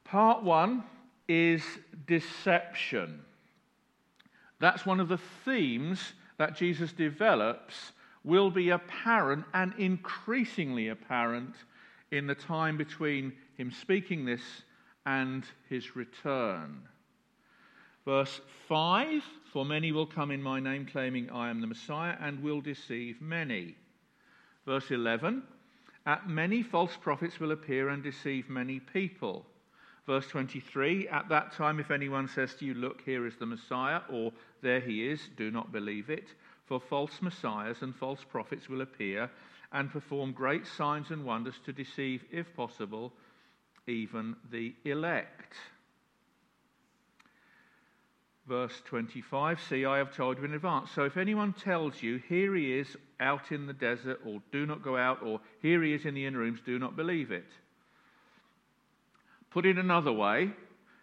part 0.03 0.43
one 0.43 0.83
is 1.27 1.63
deception. 2.07 3.21
That's 4.59 4.85
one 4.85 4.99
of 4.99 5.09
the 5.09 5.19
themes 5.43 6.13
that 6.37 6.55
Jesus 6.55 6.91
develops, 6.91 7.93
will 8.23 8.49
be 8.49 8.69
apparent 8.69 9.45
and 9.53 9.73
increasingly 9.77 10.89
apparent 10.89 11.55
in 12.11 12.27
the 12.27 12.35
time 12.35 12.77
between 12.77 13.33
him 13.57 13.71
speaking 13.71 14.25
this 14.25 14.41
and 15.05 15.45
his 15.69 15.95
return. 15.95 16.81
Verse 18.05 18.41
5 18.67 19.23
For 19.51 19.65
many 19.65 19.91
will 19.91 20.05
come 20.05 20.31
in 20.31 20.41
my 20.41 20.59
name, 20.59 20.85
claiming 20.85 21.29
I 21.29 21.49
am 21.49 21.61
the 21.61 21.67
Messiah, 21.67 22.15
and 22.19 22.41
will 22.41 22.61
deceive 22.61 23.21
many. 23.21 23.75
Verse 24.65 24.91
11 24.91 25.43
At 26.05 26.27
many 26.27 26.63
false 26.63 26.97
prophets 26.99 27.39
will 27.39 27.51
appear 27.51 27.89
and 27.89 28.03
deceive 28.03 28.49
many 28.49 28.79
people. 28.79 29.45
Verse 30.05 30.27
23 30.27 31.07
At 31.07 31.29
that 31.29 31.53
time, 31.53 31.79
if 31.79 31.91
anyone 31.91 32.27
says 32.27 32.53
to 32.55 32.65
you, 32.65 32.73
Look, 32.73 33.01
here 33.01 33.25
is 33.25 33.35
the 33.37 33.45
Messiah, 33.45 34.01
or 34.09 34.31
there 34.61 34.79
he 34.79 35.07
is, 35.07 35.29
do 35.35 35.51
not 35.51 35.71
believe 35.71 36.09
it. 36.09 36.27
For 36.65 36.79
false 36.79 37.21
messiahs 37.21 37.81
and 37.81 37.95
false 37.95 38.23
prophets 38.23 38.69
will 38.69 38.81
appear 38.81 39.29
and 39.71 39.91
perform 39.91 40.31
great 40.31 40.65
signs 40.65 41.11
and 41.11 41.25
wonders 41.25 41.59
to 41.65 41.73
deceive, 41.73 42.23
if 42.31 42.55
possible, 42.55 43.13
even 43.87 44.35
the 44.51 44.73
elect. 44.83 45.53
Verse 48.47 48.81
25 48.85 49.59
See, 49.59 49.85
I 49.85 49.97
have 49.97 50.15
told 50.15 50.37
you 50.37 50.45
in 50.45 50.53
advance. 50.53 50.91
So 50.91 51.03
if 51.03 51.17
anyone 51.17 51.53
tells 51.53 52.01
you, 52.03 52.17
Here 52.29 52.55
he 52.55 52.77
is 52.77 52.95
out 53.19 53.51
in 53.51 53.65
the 53.65 53.73
desert, 53.73 54.21
or 54.25 54.41
do 54.51 54.65
not 54.67 54.83
go 54.83 54.97
out, 54.97 55.23
or 55.23 55.39
Here 55.61 55.81
he 55.83 55.93
is 55.93 56.05
in 56.05 56.13
the 56.13 56.25
inner 56.25 56.39
rooms, 56.39 56.59
do 56.63 56.77
not 56.77 56.95
believe 56.95 57.31
it. 57.31 57.51
Put 59.55 59.65
it 59.65 59.77
another 59.77 60.11
way, 60.11 60.51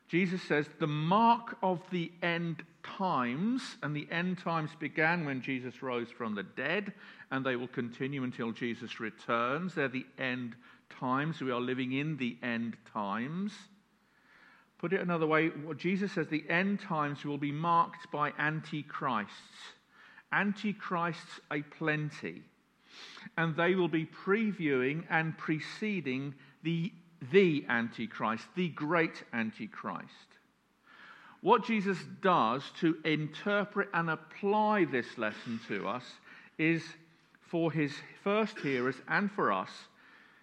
Jesus 0.09 0.43
says 0.43 0.69
the 0.79 0.87
mark 0.87 1.57
of 1.63 1.81
the 1.91 2.13
end 2.23 2.63
times, 2.83 3.63
and 3.83 3.97
the 3.97 4.07
end 4.11 4.41
times 4.41 4.69
began 4.79 5.25
when 5.25 5.41
Jesus 5.41 5.83
rose 5.83 6.11
from 6.11 6.35
the 6.35 6.43
dead, 6.43 6.93
and 7.31 7.47
they 7.47 7.57
will 7.57 7.67
continue 7.67 8.25
until 8.25 8.53
Jesus 8.53 9.01
returns. 9.01 9.75
They're 9.75 9.89
the 9.89 10.05
end 10.19 10.55
times. 10.91 11.41
We 11.41 11.51
are 11.51 11.63
living 11.63 11.93
in 11.93 12.19
the 12.19 12.37
end 12.43 12.77
times. 12.93 13.55
Put 14.77 14.93
it 14.93 15.01
another 15.01 15.27
way, 15.27 15.51
Jesus 15.79 16.13
says 16.13 16.27
the 16.29 16.45
end 16.51 16.79
times 16.79 17.25
will 17.25 17.39
be 17.39 17.53
marked 17.53 18.13
by 18.13 18.33
antichrists. 18.39 19.33
Antichrists 20.31 21.41
a 21.51 21.63
plenty. 21.63 22.43
And 23.39 23.57
they 23.57 23.75
will 23.75 23.89
be 23.89 24.05
previewing 24.05 25.05
and 25.09 25.39
preceding 25.39 26.35
the, 26.63 26.93
the 27.31 27.64
Antichrist, 27.69 28.45
the 28.57 28.69
great 28.69 29.23
Antichrist. 29.33 30.09
What 31.41 31.64
Jesus 31.64 31.99
does 32.21 32.62
to 32.81 32.97
interpret 33.05 33.88
and 33.93 34.11
apply 34.11 34.85
this 34.85 35.19
lesson 35.19 35.61
to 35.69 35.88
us 35.88 36.05
is 36.59 36.83
for 37.41 37.73
his 37.73 37.93
first 38.23 38.59
hearers 38.61 38.97
and 39.09 39.31
for 39.31 39.52
us, 39.52 39.71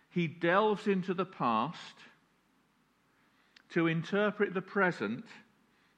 he 0.09 0.27
delves 0.27 0.87
into 0.87 1.13
the 1.13 1.25
past 1.25 1.95
to 3.71 3.87
interpret 3.87 4.53
the 4.53 4.61
present 4.61 5.23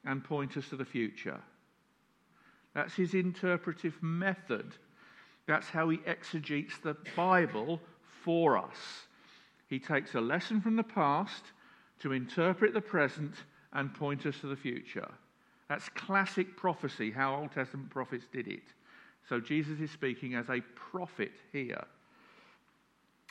and 0.05 0.23
point 0.23 0.57
us 0.57 0.69
to 0.69 0.75
the 0.75 0.85
future. 0.85 1.39
That's 2.73 2.93
his 2.93 3.13
interpretive 3.13 4.01
method. 4.01 4.71
That's 5.47 5.67
how 5.67 5.89
he 5.89 5.99
exegetes 6.05 6.77
the 6.81 6.95
Bible 7.15 7.81
for 8.23 8.57
us. 8.57 9.07
He 9.71 9.79
takes 9.79 10.15
a 10.15 10.21
lesson 10.21 10.59
from 10.59 10.75
the 10.75 10.83
past 10.83 11.45
to 11.99 12.11
interpret 12.11 12.73
the 12.73 12.81
present 12.81 13.33
and 13.71 13.93
point 13.93 14.25
us 14.25 14.37
to 14.41 14.47
the 14.47 14.55
future. 14.57 15.09
That's 15.69 15.87
classic 15.87 16.57
prophecy, 16.57 17.09
how 17.09 17.37
Old 17.37 17.53
Testament 17.53 17.89
prophets 17.89 18.25
did 18.33 18.49
it. 18.49 18.73
So 19.29 19.39
Jesus 19.39 19.79
is 19.79 19.89
speaking 19.89 20.35
as 20.35 20.49
a 20.49 20.59
prophet 20.75 21.31
here. 21.53 21.85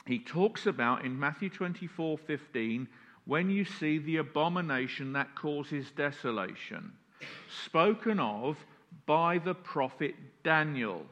He 0.07 0.17
talks 0.17 0.65
about 0.65 1.05
in 1.05 1.19
Matthew 1.19 1.51
24 1.51 2.17
15 2.17 2.87
when 3.25 3.51
you 3.51 3.63
see 3.63 3.99
the 3.99 4.17
abomination 4.17 5.13
that 5.13 5.35
causes 5.35 5.91
desolation, 5.91 6.91
spoken 7.65 8.19
of 8.19 8.57
by 9.05 9.37
the 9.37 9.53
prophet 9.53 10.15
Daniel. 10.43 11.05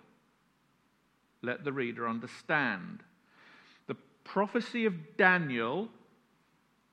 Let 1.44 1.64
the 1.64 1.72
reader 1.72 2.10
understand. 2.10 3.04
Prophecy 4.24 4.86
of 4.86 5.18
Daniel 5.18 5.90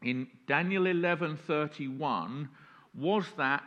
in 0.03 0.29
Daniel 0.47 0.85
11:31 0.85 2.49
was 2.95 3.27
that 3.37 3.63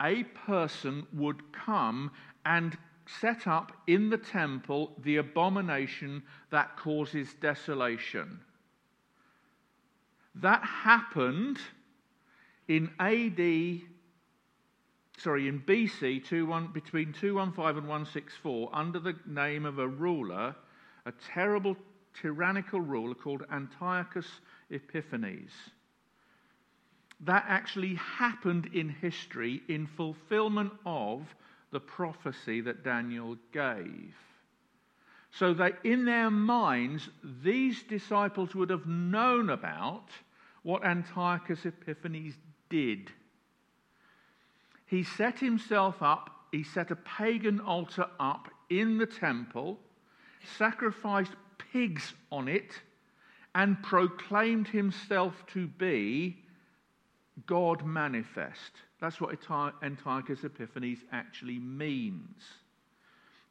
a 0.00 0.24
person 0.24 1.06
would 1.12 1.52
come 1.52 2.10
and 2.44 2.76
set 3.06 3.46
up 3.46 3.72
in 3.86 4.10
the 4.10 4.18
temple 4.18 4.94
the 5.02 5.16
abomination 5.16 6.22
that 6.50 6.76
causes 6.76 7.34
desolation. 7.34 8.40
That 10.34 10.62
happened 10.62 11.58
in 12.68 12.90
AD, 13.00 13.82
sorry, 15.16 15.48
in 15.48 15.60
BC, 15.60 16.20
21, 16.26 16.68
between 16.68 17.12
215 17.12 17.78
and 17.78 17.88
164, 17.88 18.70
under 18.72 19.00
the 19.00 19.16
name 19.26 19.64
of 19.64 19.78
a 19.78 19.88
ruler, 19.88 20.54
a 21.06 21.12
terrible 21.12 21.76
tyrannical 22.20 22.80
ruler 22.80 23.14
called 23.14 23.44
Antiochus 23.52 24.26
Epiphanes. 24.70 25.52
That 27.20 27.44
actually 27.48 27.94
happened 27.94 28.70
in 28.72 28.88
history 28.88 29.62
in 29.68 29.86
fulfillment 29.86 30.72
of 30.86 31.22
the 31.72 31.80
prophecy 31.80 32.60
that 32.62 32.84
Daniel 32.84 33.36
gave. 33.52 34.14
So 35.30 35.52
that 35.54 35.78
in 35.84 36.04
their 36.04 36.30
minds, 36.30 37.08
these 37.42 37.82
disciples 37.82 38.54
would 38.54 38.70
have 38.70 38.86
known 38.86 39.50
about 39.50 40.08
what 40.62 40.84
Antiochus 40.84 41.66
Epiphanes 41.66 42.34
did. 42.70 43.10
He 44.86 45.02
set 45.02 45.38
himself 45.38 46.02
up, 46.02 46.30
he 46.50 46.62
set 46.62 46.90
a 46.90 46.96
pagan 46.96 47.60
altar 47.60 48.06
up 48.18 48.48
in 48.70 48.96
the 48.96 49.06
temple, 49.06 49.78
sacrificed 50.56 51.32
pigs 51.72 52.14
on 52.30 52.48
it, 52.48 52.72
and 53.54 53.82
proclaimed 53.82 54.68
himself 54.68 55.34
to 55.52 55.66
be 55.66 56.36
God 57.46 57.84
manifest. 57.84 58.72
That's 59.00 59.20
what 59.20 59.36
Antiochus 59.82 60.44
Epiphanes 60.44 60.98
actually 61.12 61.58
means. 61.58 62.42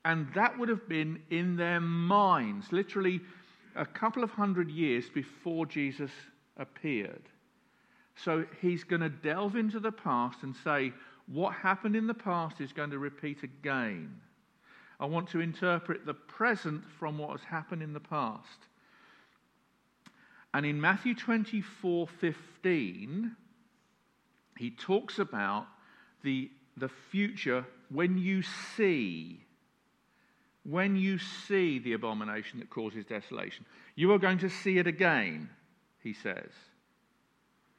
And 0.06 0.28
that 0.36 0.58
would 0.58 0.70
have 0.70 0.88
been 0.88 1.22
in 1.30 1.56
their 1.56 1.80
minds, 1.80 2.72
literally 2.72 3.22
a 3.76 3.86
couple 3.86 4.24
of 4.24 4.30
hundred 4.30 4.70
years 4.70 5.10
before 5.10 5.66
Jesus 5.66 6.12
appeared. 6.58 7.24
So 8.16 8.46
he's 8.62 8.84
going 8.84 9.02
to 9.02 9.10
delve 9.10 9.56
into 9.56 9.80
the 9.80 9.92
past 9.92 10.44
and 10.44 10.56
say, 10.64 10.94
what 11.28 11.54
happened 11.54 11.96
in 11.96 12.08
the 12.08 12.14
past 12.14 12.62
is 12.62 12.72
going 12.72 12.90
to 12.92 13.00
repeat 13.00 13.44
again. 13.44 14.22
I 15.00 15.06
want 15.06 15.30
to 15.30 15.40
interpret 15.40 16.06
the 16.06 16.14
present 16.14 16.84
from 17.00 17.18
what 17.18 17.32
has 17.32 17.44
happened 17.44 17.84
in 17.84 17.94
the 17.94 18.00
past. 18.00 18.68
And 20.54 20.66
in 20.66 20.82
Matthew 20.82 21.14
24 21.14 22.08
15, 22.08 23.36
he 24.58 24.72
talks 24.72 25.20
about 25.20 25.68
the, 26.24 26.50
the 26.78 26.90
future 26.90 27.66
when 27.90 28.18
you 28.18 28.42
see 28.76 29.42
when 30.68 30.98
you 30.98 31.18
see 31.18 31.80
the 31.80 31.94
abomination 31.94 32.60
that 32.60 32.70
causes 32.70 33.06
desolation. 33.06 33.66
You 33.96 34.12
are 34.12 34.20
going 34.20 34.40
to 34.40 34.50
see 34.50 34.78
it 34.78 34.86
again, 34.86 35.50
he 36.04 36.12
says. 36.12 36.52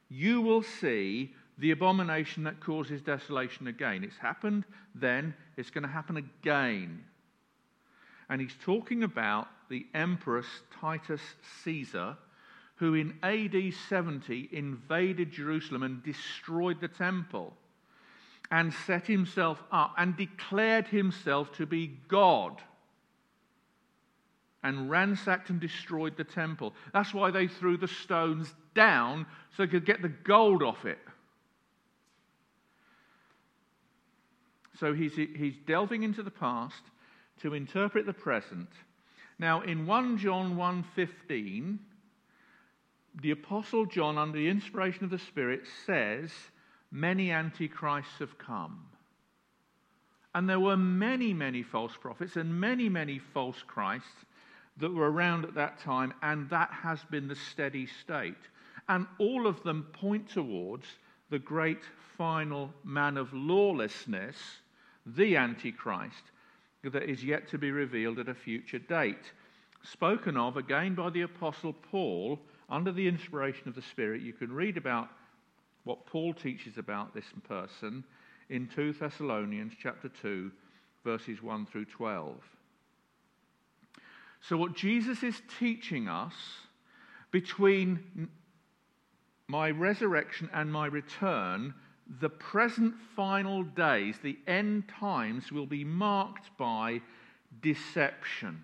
You 0.09 0.41
will 0.41 0.63
see 0.63 1.35
the 1.59 1.71
abomination 1.71 2.43
that 2.45 2.61
causes 2.61 3.01
desolation 3.01 3.67
again. 3.67 4.03
It's 4.03 4.17
happened 4.17 4.63
then, 4.95 5.33
it's 5.57 5.69
going 5.69 5.83
to 5.83 5.89
happen 5.89 6.17
again. 6.17 7.03
And 8.29 8.39
he's 8.39 8.55
talking 8.63 9.03
about 9.03 9.47
the 9.69 9.85
Emperor 9.93 10.43
Titus 10.79 11.21
Caesar, 11.63 12.17
who 12.75 12.93
in 12.93 13.13
AD 13.23 13.73
70 13.89 14.49
invaded 14.51 15.31
Jerusalem 15.31 15.83
and 15.83 16.03
destroyed 16.03 16.79
the 16.79 16.87
temple 16.87 17.53
and 18.51 18.73
set 18.87 19.05
himself 19.05 19.61
up 19.71 19.93
and 19.97 20.15
declared 20.15 20.87
himself 20.87 21.51
to 21.57 21.65
be 21.65 21.87
God 22.07 22.61
and 24.63 24.89
ransacked 24.89 25.49
and 25.49 25.59
destroyed 25.59 26.15
the 26.17 26.23
temple. 26.23 26.73
That's 26.93 27.13
why 27.13 27.31
they 27.31 27.47
threw 27.47 27.77
the 27.77 27.87
stones 27.87 28.53
down 28.75 29.25
so 29.55 29.63
they 29.63 29.71
could 29.71 29.85
get 29.85 30.01
the 30.01 30.09
gold 30.09 30.63
off 30.63 30.85
it. 30.85 30.99
So 34.79 34.93
he's, 34.93 35.15
he's 35.15 35.57
delving 35.67 36.03
into 36.03 36.23
the 36.23 36.31
past 36.31 36.81
to 37.41 37.53
interpret 37.53 38.05
the 38.05 38.13
present. 38.13 38.69
Now, 39.37 39.61
in 39.61 39.85
1 39.85 40.17
John 40.17 40.55
1:15, 40.55 41.79
the 43.21 43.31
apostle 43.31 43.85
John, 43.85 44.17
under 44.17 44.37
the 44.37 44.47
inspiration 44.47 45.03
of 45.03 45.09
the 45.09 45.19
Spirit, 45.19 45.67
says, 45.85 46.31
"Many 46.91 47.31
antichrists 47.31 48.19
have 48.19 48.37
come." 48.37 48.85
And 50.35 50.47
there 50.47 50.59
were 50.59 50.77
many, 50.77 51.33
many 51.33 51.63
false 51.63 51.95
prophets 51.97 52.35
and 52.35 52.59
many, 52.59 52.87
many 52.87 53.19
false 53.19 53.61
Christs 53.63 54.25
that 54.77 54.93
were 54.93 55.11
around 55.11 55.43
at 55.43 55.55
that 55.55 55.79
time, 55.79 56.13
and 56.21 56.49
that 56.49 56.71
has 56.71 57.03
been 57.05 57.27
the 57.27 57.35
steady 57.35 57.85
state. 57.85 58.49
And 58.87 59.07
all 59.17 59.47
of 59.47 59.63
them 59.63 59.83
point 59.91 60.29
towards 60.29 60.85
the 61.29 61.39
great 61.39 61.83
final 62.17 62.73
man 62.83 63.17
of 63.17 63.33
lawlessness, 63.33 64.61
the 65.15 65.35
Antichrist, 65.35 66.31
that 66.83 67.09
is 67.09 67.23
yet 67.23 67.47
to 67.49 67.57
be 67.57 67.71
revealed 67.71 68.19
at 68.19 68.29
a 68.29 68.33
future 68.33 68.79
date. 68.79 69.31
Spoken 69.83 70.37
of 70.37 70.57
again 70.57 70.95
by 70.95 71.09
the 71.09 71.21
Apostle 71.21 71.73
Paul 71.73 72.39
under 72.69 72.91
the 72.91 73.07
inspiration 73.07 73.67
of 73.67 73.75
the 73.75 73.81
Spirit. 73.81 74.21
You 74.21 74.33
can 74.33 74.51
read 74.51 74.77
about 74.77 75.09
what 75.83 76.05
Paul 76.05 76.33
teaches 76.33 76.77
about 76.77 77.13
this 77.13 77.25
person 77.47 78.03
in 78.49 78.67
2 78.67 78.93
Thessalonians 78.93 79.73
chapter 79.81 80.09
2 80.21 80.51
verses 81.03 81.41
1 81.41 81.65
through 81.65 81.85
12. 81.85 82.35
So, 84.41 84.57
what 84.57 84.75
Jesus 84.75 85.23
is 85.23 85.41
teaching 85.59 86.07
us 86.07 86.33
between 87.31 88.29
my 89.47 89.71
resurrection 89.71 90.49
and 90.53 90.71
my 90.71 90.85
return, 90.85 91.73
the 92.21 92.29
present 92.29 92.95
final 93.15 93.63
days, 93.63 94.15
the 94.21 94.37
end 94.47 94.87
times, 94.87 95.51
will 95.51 95.67
be 95.67 95.83
marked 95.83 96.49
by 96.57 97.01
deception. 97.61 98.63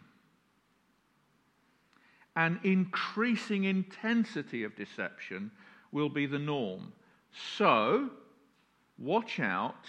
An 2.35 2.59
increasing 2.63 3.65
intensity 3.65 4.63
of 4.63 4.75
deception 4.75 5.51
will 5.91 6.09
be 6.09 6.25
the 6.25 6.39
norm. 6.39 6.91
So, 7.57 8.09
watch 8.97 9.39
out 9.39 9.85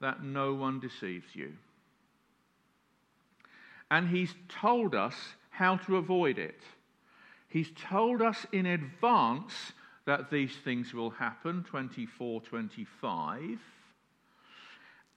that 0.00 0.22
no 0.22 0.54
one 0.54 0.80
deceives 0.80 1.34
you. 1.34 1.52
And 3.90 4.08
he's 4.08 4.34
told 4.48 4.94
us 4.94 5.14
how 5.50 5.76
to 5.78 5.96
avoid 5.96 6.38
it. 6.38 6.60
He's 7.48 7.70
told 7.74 8.22
us 8.22 8.46
in 8.52 8.66
advance 8.66 9.72
that 10.08 10.30
these 10.30 10.56
things 10.64 10.94
will 10.94 11.10
happen, 11.10 11.62
24, 11.68 12.40
25. 12.40 13.60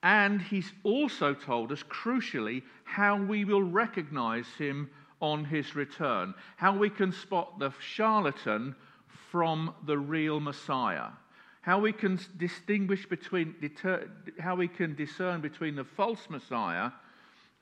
And 0.02 0.42
he's 0.42 0.70
also 0.82 1.32
told 1.32 1.72
us, 1.72 1.82
crucially, 1.84 2.62
how 2.84 3.16
we 3.16 3.46
will 3.46 3.62
recognize 3.62 4.46
him 4.58 4.90
on 5.20 5.46
his 5.46 5.74
return, 5.74 6.34
how 6.58 6.76
we 6.76 6.90
can 6.90 7.10
spot 7.10 7.58
the 7.58 7.72
charlatan 7.80 8.76
from 9.30 9.72
the 9.86 9.96
real 9.96 10.40
Messiah, 10.40 11.08
how 11.62 11.80
we 11.80 11.94
can 11.94 12.20
distinguish 12.36 13.06
between, 13.06 13.54
deter, 13.62 14.10
how 14.40 14.56
we 14.56 14.68
can 14.68 14.94
discern 14.94 15.40
between 15.40 15.74
the 15.74 15.84
false 15.84 16.28
Messiah 16.28 16.90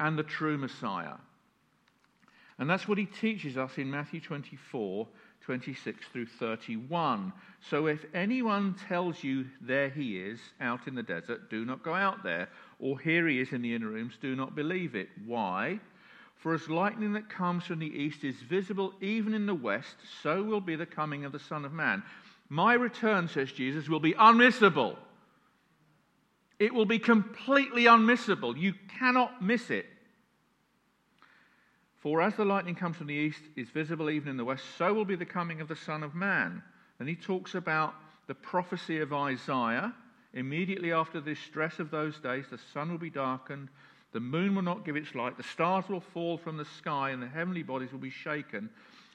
and 0.01 0.19
the 0.19 0.25
true 0.25 0.59
Messiah. 0.59 1.15
And 2.59 2.69
that's 2.69 2.89
what 2.89 2.99
he 2.99 3.07
teaches 3.07 3.57
us 3.57 3.79
in 3.79 3.89
Matthew 3.89 4.21
24, 4.21 5.07
26 5.51 6.07
through 6.13 6.27
31. 6.27 7.33
So 7.69 7.89
if 7.89 8.05
anyone 8.15 8.77
tells 8.87 9.25
you 9.25 9.47
there 9.61 9.89
he 9.89 10.17
is 10.17 10.39
out 10.61 10.87
in 10.87 10.95
the 10.95 11.03
desert, 11.03 11.51
do 11.51 11.65
not 11.65 11.83
go 11.83 11.93
out 11.93 12.23
there. 12.23 12.49
Or 12.79 13.01
here 13.01 13.27
he 13.27 13.41
is 13.41 13.53
in 13.53 13.61
the 13.61 13.75
inner 13.75 13.89
rooms, 13.89 14.15
do 14.23 14.37
not 14.37 14.55
believe 14.55 14.95
it. 14.95 15.09
Why? 15.27 15.81
For 16.37 16.55
as 16.55 16.69
lightning 16.69 17.15
that 17.15 17.29
comes 17.29 17.65
from 17.65 17.81
the 17.81 17.93
east 17.93 18.23
is 18.23 18.37
visible 18.37 18.95
even 19.01 19.35
in 19.35 19.47
the 19.47 19.55
west, 19.55 19.97
so 20.23 20.41
will 20.41 20.61
be 20.61 20.77
the 20.77 20.87
coming 20.87 21.25
of 21.25 21.33
the 21.33 21.41
Son 21.41 21.65
of 21.65 21.73
Man. 21.73 22.05
My 22.49 22.75
return, 22.75 23.27
says 23.27 23.51
Jesus, 23.51 23.89
will 23.89 23.99
be 23.99 24.13
unmissable. 24.13 24.99
It 26.61 26.73
will 26.73 26.87
be 26.87 27.01
completely 27.01 27.87
unmissable. 27.87 28.57
You 28.57 28.75
cannot 29.01 29.43
miss 29.43 29.69
it. 29.69 29.87
For 32.01 32.23
as 32.23 32.35
the 32.35 32.47
lightning 32.47 32.75
comes 32.75 32.97
from 32.97 33.09
the 33.09 33.15
east, 33.15 33.43
is 33.57 33.69
visible 33.69 34.09
even 34.09 34.29
in 34.31 34.37
the 34.39 34.45
west, 34.45 34.65
so 34.79 34.93
will 34.95 35.05
be 35.05 35.17
the 35.17 35.27
coming 35.27 35.61
of 35.61 35.69
the 35.69 35.77
Son 35.77 36.03
of 36.03 36.15
Man. 36.15 36.63
And 36.99 37.09
he 37.09 37.15
talks 37.15 37.55
about 37.55 37.95
the 38.27 38.35
prophecy 38.35 39.01
of 39.01 39.13
Isaiah. 39.13 39.95
Immediately 40.33 40.93
after 40.93 41.21
the 41.21 41.35
stress 41.35 41.79
of 41.79 41.91
those 41.91 42.19
days, 42.19 42.47
the 42.51 42.61
sun 42.73 42.91
will 42.91 42.99
be 42.99 43.11
darkened, 43.11 43.69
the 44.13 44.21
moon 44.21 44.55
will 44.55 44.63
not 44.63 44.85
give 44.85 44.97
its 44.97 45.15
light, 45.15 45.37
the 45.37 45.43
stars 45.43 45.89
will 45.89 46.01
fall 46.01 46.39
from 46.39 46.57
the 46.57 46.65
sky, 46.65 47.11
and 47.11 47.23
the 47.23 47.29
heavenly 47.29 47.63
bodies 47.63 47.93
will 47.93 47.99
be 47.99 48.11
shaken. 48.11 48.71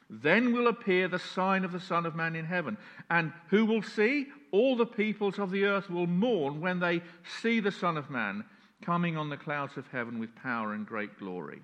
Then 0.10 0.54
will 0.54 0.68
appear 0.68 1.08
the 1.08 1.18
sign 1.18 1.66
of 1.66 1.72
the 1.72 1.80
Son 1.80 2.06
of 2.06 2.16
Man 2.16 2.36
in 2.36 2.46
heaven. 2.46 2.78
And 3.10 3.34
who 3.50 3.66
will 3.66 3.82
see? 3.82 4.28
All 4.52 4.76
the 4.76 4.86
peoples 4.86 5.40
of 5.40 5.50
the 5.50 5.66
earth 5.66 5.90
will 5.90 6.06
mourn 6.06 6.62
when 6.62 6.80
they 6.80 7.02
see 7.42 7.60
the 7.60 7.72
Son 7.72 7.98
of 7.98 8.12
Man 8.12 8.44
coming 8.84 9.18
on 9.18 9.30
the 9.30 9.38
clouds 9.38 9.76
of 9.78 9.88
heaven 9.88 10.20
with 10.20 10.36
power 10.36 10.74
and 10.74 10.86
great 10.86 11.18
glory. 11.18 11.62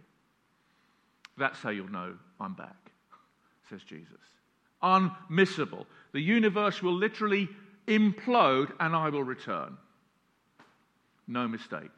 That's 1.42 1.60
how 1.64 1.72
you'll 1.72 1.92
know 1.92 2.14
I'm 2.40 2.54
back, 2.54 2.92
says 3.68 3.82
Jesus. 3.82 4.20
Unmissable. 4.84 5.88
The 6.12 6.20
universe 6.20 6.84
will 6.84 6.94
literally 6.94 7.50
implode 7.88 8.72
and 8.80 8.96
I 8.96 9.10
will 9.10 9.24
return. 9.24 9.76
No 11.28 11.48
mistake. 11.48 11.90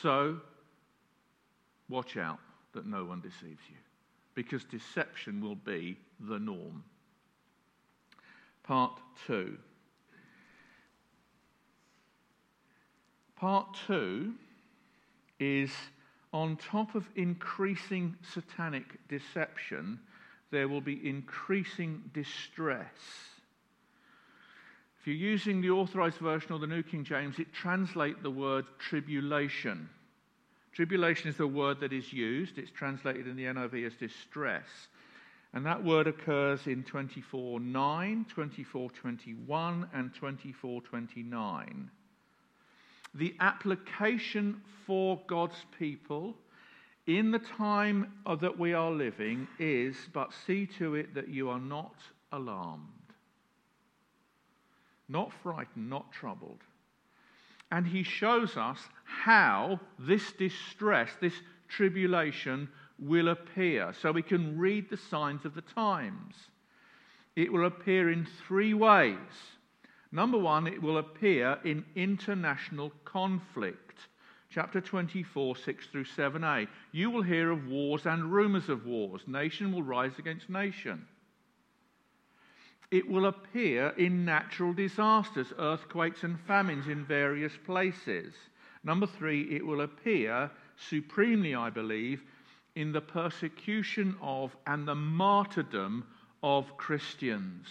So, 0.00 0.38
watch 1.90 2.16
out 2.16 2.38
that 2.72 2.86
no 2.86 3.04
one 3.04 3.20
deceives 3.20 3.60
you 3.68 3.76
because 4.34 4.64
deception 4.64 5.42
will 5.42 5.56
be 5.56 5.98
the 6.20 6.38
norm. 6.38 6.82
Part 8.62 8.98
two. 9.26 9.58
Part 13.36 13.76
two 13.86 14.32
is 15.38 15.70
on 16.32 16.56
top 16.56 16.94
of 16.94 17.04
increasing 17.16 18.16
satanic 18.32 18.84
deception, 19.08 19.98
there 20.50 20.68
will 20.68 20.80
be 20.80 21.08
increasing 21.08 22.02
distress. 22.12 22.86
If 25.00 25.06
you're 25.06 25.16
using 25.16 25.60
the 25.60 25.70
authorized 25.70 26.18
version 26.18 26.52
or 26.52 26.58
the 26.58 26.66
New 26.66 26.82
King 26.82 27.04
James, 27.04 27.38
it 27.38 27.52
translates 27.52 28.18
the 28.22 28.30
word 28.30 28.66
tribulation. 28.78 29.88
Tribulation 30.72 31.28
is 31.28 31.36
the 31.36 31.46
word 31.46 31.80
that 31.80 31.92
is 31.92 32.12
used. 32.12 32.58
It's 32.58 32.70
translated 32.70 33.26
in 33.26 33.34
the 33.34 33.44
NIV 33.44 33.86
as 33.86 33.94
distress. 33.94 34.68
And 35.52 35.66
that 35.66 35.82
word 35.82 36.06
occurs 36.06 36.66
in 36.66 36.84
24:9, 36.84 38.24
24:21, 38.26 39.88
and 39.92 40.14
24:29. 40.14 41.90
The 43.14 43.34
application 43.40 44.60
for 44.86 45.20
God's 45.26 45.64
people 45.78 46.36
in 47.06 47.30
the 47.30 47.38
time 47.38 48.12
that 48.40 48.58
we 48.58 48.72
are 48.72 48.90
living 48.90 49.48
is 49.58 49.96
but 50.12 50.32
see 50.46 50.66
to 50.78 50.94
it 50.94 51.14
that 51.14 51.28
you 51.28 51.50
are 51.50 51.58
not 51.58 51.94
alarmed, 52.32 52.84
not 55.08 55.32
frightened, 55.42 55.90
not 55.90 56.12
troubled. 56.12 56.60
And 57.72 57.86
he 57.86 58.02
shows 58.02 58.56
us 58.56 58.78
how 59.04 59.80
this 59.98 60.32
distress, 60.32 61.10
this 61.20 61.34
tribulation, 61.68 62.68
will 62.98 63.28
appear. 63.28 63.92
So 64.00 64.12
we 64.12 64.22
can 64.22 64.58
read 64.58 64.90
the 64.90 64.96
signs 64.96 65.44
of 65.44 65.54
the 65.54 65.62
times. 65.62 66.34
It 67.36 67.52
will 67.52 67.66
appear 67.66 68.10
in 68.10 68.26
three 68.46 68.74
ways. 68.74 69.16
Number 70.12 70.38
one, 70.38 70.66
it 70.66 70.82
will 70.82 70.98
appear 70.98 71.58
in 71.64 71.84
international 71.94 72.92
conflict. 73.04 73.98
Chapter 74.50 74.80
24, 74.80 75.54
6 75.56 75.86
through 75.86 76.04
7a. 76.04 76.66
You 76.90 77.10
will 77.10 77.22
hear 77.22 77.52
of 77.52 77.68
wars 77.68 78.06
and 78.06 78.32
rumors 78.32 78.68
of 78.68 78.84
wars. 78.84 79.22
Nation 79.28 79.72
will 79.72 79.84
rise 79.84 80.18
against 80.18 80.50
nation. 80.50 81.06
It 82.90 83.08
will 83.08 83.26
appear 83.26 83.90
in 83.90 84.24
natural 84.24 84.72
disasters, 84.72 85.52
earthquakes 85.56 86.24
and 86.24 86.40
famines 86.40 86.88
in 86.88 87.04
various 87.04 87.52
places. 87.64 88.34
Number 88.82 89.06
three, 89.06 89.42
it 89.54 89.64
will 89.64 89.82
appear 89.82 90.50
supremely, 90.76 91.54
I 91.54 91.70
believe, 91.70 92.22
in 92.74 92.90
the 92.90 93.00
persecution 93.00 94.16
of 94.20 94.56
and 94.66 94.88
the 94.88 94.96
martyrdom 94.96 96.04
of 96.42 96.76
Christians. 96.76 97.68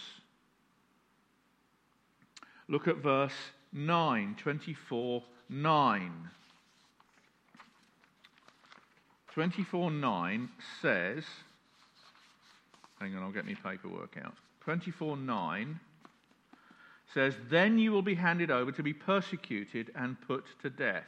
Look 2.70 2.88
at 2.88 2.98
verse 2.98 3.34
9, 3.74 4.36
24 4.38 5.24
9. 5.50 6.30
24 9.34 9.92
9 9.92 10.50
says, 10.82 11.24
hang 13.00 13.16
on, 13.16 13.24
I'll 13.24 13.32
get 13.32 13.46
my 13.46 13.56
paperwork 13.56 14.18
out. 14.24 14.36
24 14.62 15.18
9 15.18 15.80
says, 17.14 17.34
Then 17.50 17.80
you 17.80 17.92
will 17.92 18.04
be 18.04 18.16
handed 18.16 18.52
over 18.52 18.72
to 18.72 18.84
be 18.84 18.94
persecuted 18.94 19.92
and 19.96 20.16
put 20.28 20.46
to 20.62 20.70
death, 20.70 21.08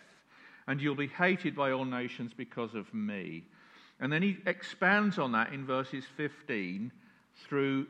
and 0.67 0.82
you'll 0.82 0.95
be 0.95 1.08
hated 1.08 1.56
by 1.56 1.71
all 1.71 1.86
nations 1.86 2.32
because 2.36 2.74
of 2.74 2.91
me. 2.91 3.43
And 4.00 4.12
then 4.12 4.24
he 4.24 4.38
expands 4.47 5.19
on 5.19 5.34
that 5.34 5.54
in 5.54 5.65
verses 5.65 6.06
15 6.17 6.91
through 7.47 7.86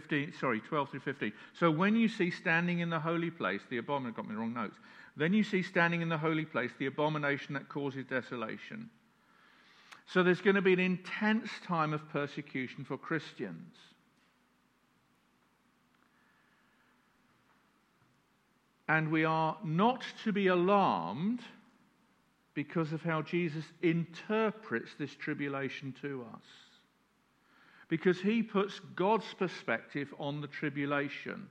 15, 0.00 0.34
sorry, 0.40 0.60
12 0.60 0.90
through 0.90 1.00
15. 1.00 1.32
So 1.56 1.70
when 1.70 1.94
you 1.94 2.08
see 2.08 2.32
standing 2.32 2.80
in 2.80 2.90
the 2.90 2.98
holy 2.98 3.30
place, 3.30 3.60
the 3.70 3.78
abomination, 3.78 4.14
got 4.16 4.28
me 4.28 4.34
wrong 4.34 4.52
notes. 4.52 4.74
Then 5.16 5.32
you 5.32 5.44
see 5.44 5.62
standing 5.62 6.00
in 6.00 6.08
the 6.08 6.18
holy 6.18 6.44
place 6.44 6.72
the 6.80 6.86
abomination 6.86 7.54
that 7.54 7.68
causes 7.68 8.04
desolation. 8.10 8.90
So 10.06 10.24
there's 10.24 10.40
going 10.40 10.56
to 10.56 10.62
be 10.62 10.72
an 10.72 10.80
intense 10.80 11.48
time 11.64 11.92
of 11.92 12.08
persecution 12.08 12.84
for 12.84 12.98
Christians. 12.98 13.76
And 18.88 19.12
we 19.12 19.24
are 19.24 19.56
not 19.62 20.02
to 20.24 20.32
be 20.32 20.48
alarmed 20.48 21.40
because 22.54 22.92
of 22.92 23.00
how 23.00 23.22
Jesus 23.22 23.64
interprets 23.80 24.90
this 24.98 25.14
tribulation 25.14 25.94
to 26.02 26.26
us 26.34 26.63
because 27.94 28.20
he 28.20 28.42
puts 28.42 28.80
God's 28.96 29.32
perspective 29.34 30.12
on 30.18 30.40
the 30.40 30.48
tribulation. 30.48 31.46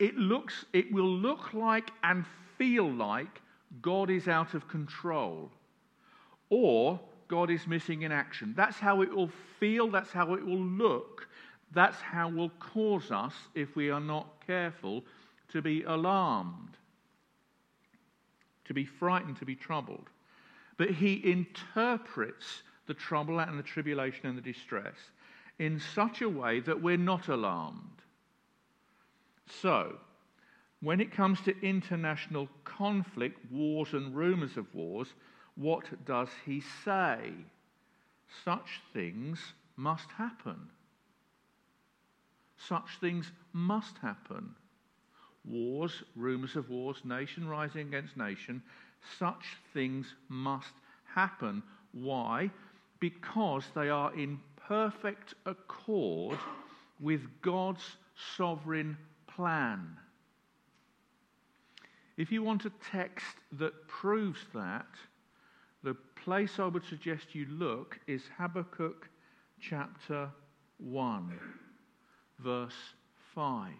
It, 0.00 0.16
looks, 0.16 0.64
it 0.72 0.92
will 0.92 1.08
look 1.08 1.54
like 1.54 1.92
and 2.02 2.24
feel 2.58 2.90
like 2.90 3.40
God 3.82 4.10
is 4.10 4.26
out 4.26 4.52
of 4.52 4.66
control 4.66 5.52
or 6.50 6.98
God 7.28 7.52
is 7.52 7.68
missing 7.68 8.02
in 8.02 8.10
action. 8.10 8.52
That's 8.56 8.80
how 8.80 9.02
it 9.02 9.14
will 9.14 9.30
feel, 9.60 9.92
that's 9.92 10.10
how 10.10 10.34
it 10.34 10.44
will 10.44 10.58
look, 10.58 11.28
that's 11.70 12.00
how 12.00 12.28
will 12.28 12.50
cause 12.58 13.12
us, 13.12 13.34
if 13.54 13.76
we 13.76 13.90
are 13.90 14.00
not 14.00 14.44
careful, 14.44 15.04
to 15.52 15.62
be 15.62 15.84
alarmed, 15.84 16.76
to 18.64 18.74
be 18.74 18.84
frightened, 18.84 19.36
to 19.36 19.44
be 19.44 19.54
troubled. 19.54 20.08
But 20.78 20.90
he 20.90 21.22
interprets 21.30 22.64
the 22.86 22.94
trouble 22.94 23.40
and 23.40 23.58
the 23.58 23.62
tribulation 23.62 24.26
and 24.26 24.36
the 24.36 24.42
distress 24.42 24.96
in 25.58 25.80
such 25.94 26.20
a 26.20 26.28
way 26.28 26.60
that 26.60 26.82
we're 26.82 26.96
not 26.96 27.28
alarmed. 27.28 28.02
So, 29.46 29.98
when 30.80 31.00
it 31.00 31.12
comes 31.12 31.40
to 31.42 31.60
international 31.62 32.48
conflict, 32.64 33.38
wars, 33.50 33.92
and 33.92 34.14
rumours 34.14 34.56
of 34.56 34.72
wars, 34.74 35.08
what 35.54 35.84
does 36.04 36.28
he 36.44 36.62
say? 36.84 37.32
Such 38.44 38.82
things 38.92 39.38
must 39.76 40.10
happen. 40.10 40.68
Such 42.56 42.98
things 43.00 43.30
must 43.52 43.98
happen. 43.98 44.54
Wars, 45.44 46.02
rumours 46.16 46.56
of 46.56 46.70
wars, 46.70 46.96
nation 47.04 47.46
rising 47.46 47.88
against 47.88 48.16
nation, 48.16 48.62
such 49.18 49.44
things 49.72 50.14
must 50.28 50.72
happen. 51.14 51.62
Why? 51.92 52.50
Because 53.04 53.64
they 53.74 53.90
are 53.90 54.14
in 54.14 54.40
perfect 54.66 55.34
accord 55.44 56.38
with 56.98 57.20
God's 57.42 57.84
sovereign 58.38 58.96
plan. 59.26 59.94
If 62.16 62.32
you 62.32 62.42
want 62.42 62.64
a 62.64 62.72
text 62.90 63.26
that 63.58 63.88
proves 63.88 64.40
that, 64.54 64.86
the 65.82 65.92
place 66.24 66.58
I 66.58 66.64
would 66.64 66.86
suggest 66.86 67.34
you 67.34 67.44
look 67.50 68.00
is 68.06 68.22
Habakkuk 68.38 69.06
chapter 69.60 70.30
1, 70.78 71.38
verse 72.38 72.94
5, 73.34 73.70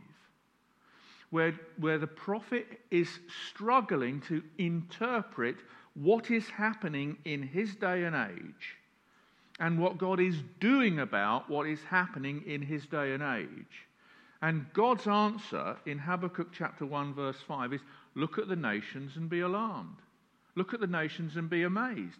where, 1.30 1.54
where 1.78 1.96
the 1.96 2.06
prophet 2.06 2.66
is 2.90 3.08
struggling 3.48 4.20
to 4.28 4.42
interpret 4.58 5.56
what 5.94 6.30
is 6.30 6.46
happening 6.50 7.16
in 7.24 7.42
his 7.42 7.74
day 7.74 8.04
and 8.04 8.14
age 8.14 8.76
and 9.60 9.78
what 9.78 9.98
God 9.98 10.20
is 10.20 10.36
doing 10.60 10.98
about 10.98 11.48
what 11.48 11.68
is 11.68 11.82
happening 11.84 12.42
in 12.46 12.62
his 12.62 12.86
day 12.86 13.12
and 13.12 13.22
age. 13.22 13.86
And 14.42 14.66
God's 14.74 15.06
answer 15.06 15.76
in 15.86 15.98
Habakkuk 15.98 16.48
chapter 16.52 16.84
1, 16.84 17.14
verse 17.14 17.40
5 17.46 17.72
is 17.72 17.80
look 18.14 18.38
at 18.38 18.48
the 18.48 18.56
nations 18.56 19.16
and 19.16 19.30
be 19.30 19.40
alarmed. 19.40 19.96
Look 20.56 20.74
at 20.74 20.80
the 20.80 20.86
nations 20.86 21.36
and 21.36 21.48
be 21.48 21.62
amazed. 21.62 22.18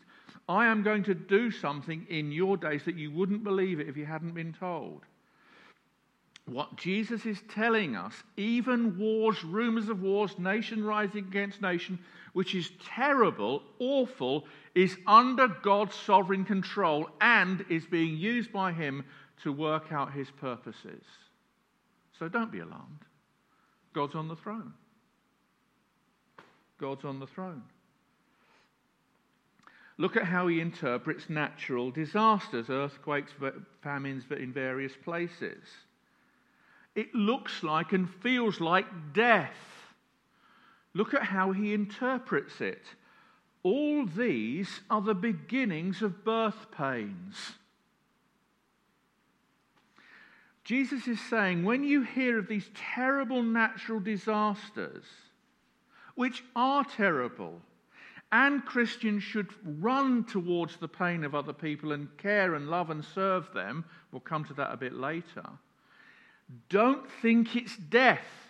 I 0.49 0.67
am 0.67 0.83
going 0.83 1.05
to 1.05 1.15
do 1.15 1.51
something 1.51 2.07
in 2.09 2.33
your 2.33 2.57
days 2.57 2.85
that 2.85 2.97
you 2.97 3.11
wouldn't 3.11 3.45
believe 3.45 3.81
it 3.81 3.89
if 3.89 3.97
you 3.97 4.07
hadn't 4.07 4.35
been 4.35 4.53
told. 4.53 5.03
What 6.47 6.77
Jesus 6.77 7.25
is 7.25 7.41
telling 7.49 7.97
us, 7.97 8.13
even 8.37 8.99
wars, 8.99 9.43
rumors 9.45 9.89
of 9.89 10.03
wars, 10.03 10.39
nation 10.39 10.85
rising 10.85 11.25
against 11.25 11.63
nation, 11.63 11.99
which 12.35 12.55
is 12.55 12.71
terrible, 12.85 13.63
awful, 13.79 14.45
is 14.75 14.97
under 15.07 15.49
God's 15.49 15.95
sovereign 15.95 16.45
control 16.45 17.09
and 17.21 17.65
is 17.71 17.87
being 17.87 18.17
used 18.17 18.53
by 18.53 18.73
Him 18.73 19.05
to 19.43 19.53
work 19.53 19.91
out 19.91 20.13
His 20.13 20.31
purposes. 20.31 21.03
So 22.19 22.29
don't 22.29 22.53
be 22.53 22.61
alarmed. 22.61 23.01
God's 23.95 24.15
on 24.15 24.29
the 24.29 24.37
throne. 24.37 24.75
God's 26.79 27.05
on 27.05 27.21
the 27.21 27.27
throne. 27.27 27.63
Look 29.97 30.17
at 30.17 30.25
how 30.25 30.49
he 30.49 30.61
interprets 30.61 31.31
natural 31.31 31.91
disasters, 31.91 32.69
earthquakes, 32.69 33.33
famines 33.81 34.25
in 34.31 34.53
various 34.53 34.93
places. 35.05 35.63
It 36.97 37.15
looks 37.15 37.63
like 37.63 37.93
and 37.93 38.13
feels 38.23 38.61
like 38.61 38.87
death. 39.13 39.55
Look 40.95 41.13
at 41.13 41.25
how 41.25 41.53
he 41.53 41.75
interprets 41.75 42.61
it. 42.61 42.83
All 43.63 44.07
these 44.07 44.81
are 44.91 45.01
the 45.01 45.15
beginnings 45.15 46.03
of 46.03 46.25
birth 46.25 46.71
pains. 46.71 47.55
Jesus 50.65 51.07
is 51.07 51.21
saying 51.21 51.65
when 51.65 51.85
you 51.85 52.03
hear 52.03 52.39
of 52.39 52.49
these 52.49 52.71
terrible 52.75 53.43
natural 53.43 54.01
disasters, 54.01 55.05
which 56.15 56.43
are 56.57 56.85
terrible, 56.85 57.61
and 58.33 58.65
Christians 58.65 59.23
should 59.23 59.49
run 59.65 60.25
towards 60.25 60.77
the 60.77 60.89
pain 60.89 61.23
of 61.23 61.35
other 61.35 61.53
people 61.53 61.93
and 61.93 62.09
care 62.17 62.55
and 62.55 62.69
love 62.69 62.91
and 62.91 63.05
serve 63.05 63.53
them, 63.53 63.85
we'll 64.11 64.21
come 64.21 64.45
to 64.47 64.55
that 64.55 64.73
a 64.73 64.77
bit 64.77 64.95
later. 64.95 65.45
Don't 66.69 67.09
think 67.23 67.57
it's 67.57 67.77
death. 67.77 68.44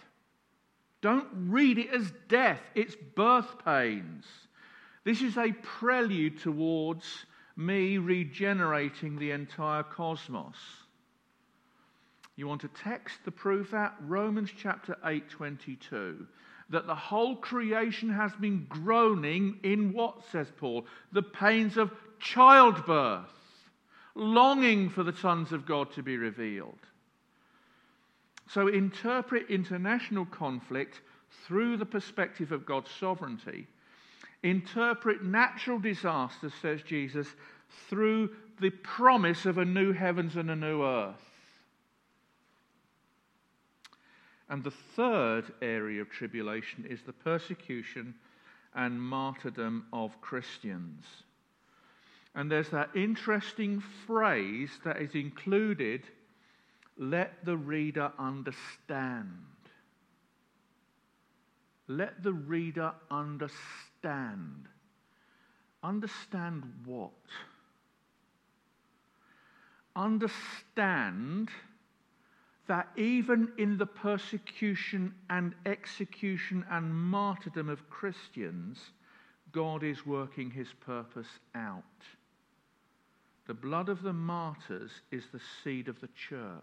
Don't 1.04 1.28
read 1.34 1.76
it 1.76 1.90
as 1.90 2.10
death, 2.30 2.62
it's 2.74 2.96
birth 3.14 3.62
pains. 3.62 4.24
This 5.04 5.20
is 5.20 5.36
a 5.36 5.52
prelude 5.52 6.38
towards 6.38 7.04
me 7.58 7.98
regenerating 7.98 9.18
the 9.18 9.32
entire 9.32 9.82
cosmos. 9.82 10.56
You 12.36 12.48
want 12.48 12.64
a 12.64 12.68
text 12.68 13.18
to 13.26 13.30
prove 13.30 13.70
that? 13.72 13.94
Romans 14.00 14.48
chapter 14.56 14.96
8, 15.04 15.28
22. 15.28 16.26
That 16.70 16.86
the 16.86 16.94
whole 16.94 17.36
creation 17.36 18.08
has 18.08 18.32
been 18.36 18.64
groaning 18.70 19.58
in 19.62 19.92
what, 19.92 20.24
says 20.32 20.50
Paul? 20.56 20.86
The 21.12 21.22
pains 21.22 21.76
of 21.76 21.92
childbirth, 22.18 23.28
longing 24.14 24.88
for 24.88 25.02
the 25.02 25.14
sons 25.14 25.52
of 25.52 25.66
God 25.66 25.92
to 25.96 26.02
be 26.02 26.16
revealed. 26.16 26.78
So 28.54 28.68
interpret 28.68 29.50
international 29.50 30.26
conflict 30.26 31.00
through 31.44 31.76
the 31.76 31.86
perspective 31.86 32.52
of 32.52 32.64
God's 32.64 32.90
sovereignty 32.92 33.66
interpret 34.44 35.24
natural 35.24 35.78
disasters, 35.78 36.52
says 36.60 36.82
Jesus, 36.82 37.26
through 37.88 38.28
the 38.60 38.70
promise 38.70 39.46
of 39.46 39.56
a 39.56 39.64
new 39.64 39.92
heavens 39.92 40.36
and 40.36 40.50
a 40.50 40.56
new 40.56 40.84
earth. 40.84 41.24
And 44.50 44.62
the 44.62 44.70
third 44.70 45.50
area 45.62 46.02
of 46.02 46.10
tribulation 46.10 46.86
is 46.88 47.00
the 47.02 47.14
persecution 47.14 48.14
and 48.74 49.00
martyrdom 49.00 49.86
of 49.94 50.20
Christians. 50.20 51.06
And 52.34 52.52
there's 52.52 52.68
that 52.68 52.90
interesting 52.94 53.82
phrase 54.06 54.78
that 54.84 55.00
is 55.00 55.14
included 55.14 56.02
let 56.96 57.44
the 57.44 57.56
reader 57.56 58.12
understand. 58.18 59.28
Let 61.88 62.22
the 62.22 62.32
reader 62.32 62.92
understand. 63.10 64.68
Understand 65.82 66.62
what? 66.84 67.12
Understand 69.96 71.50
that 72.66 72.88
even 72.96 73.52
in 73.58 73.76
the 73.76 73.86
persecution 73.86 75.14
and 75.28 75.54
execution 75.66 76.64
and 76.70 76.94
martyrdom 76.94 77.68
of 77.68 77.90
Christians, 77.90 78.78
God 79.52 79.82
is 79.82 80.06
working 80.06 80.50
his 80.50 80.68
purpose 80.80 81.28
out. 81.54 81.82
The 83.46 83.54
blood 83.54 83.90
of 83.90 84.02
the 84.02 84.14
martyrs 84.14 84.90
is 85.10 85.24
the 85.30 85.40
seed 85.62 85.88
of 85.88 86.00
the 86.00 86.08
church. 86.28 86.62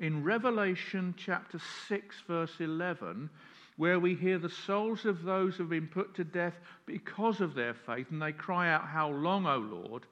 In 0.00 0.22
Revelation 0.22 1.14
chapter 1.16 1.58
6, 1.88 2.22
verse 2.26 2.54
11, 2.60 3.30
where 3.76 3.98
we 3.98 4.14
hear 4.14 4.38
the 4.38 4.48
souls 4.48 5.04
of 5.04 5.22
those 5.22 5.56
who 5.56 5.64
have 5.64 5.70
been 5.70 5.88
put 5.88 6.14
to 6.14 6.24
death 6.24 6.54
because 6.86 7.40
of 7.40 7.54
their 7.54 7.74
faith, 7.74 8.06
and 8.10 8.22
they 8.22 8.32
cry 8.32 8.70
out, 8.70 8.86
How 8.86 9.10
long, 9.10 9.46
O 9.46 9.58
Lord? 9.58 10.04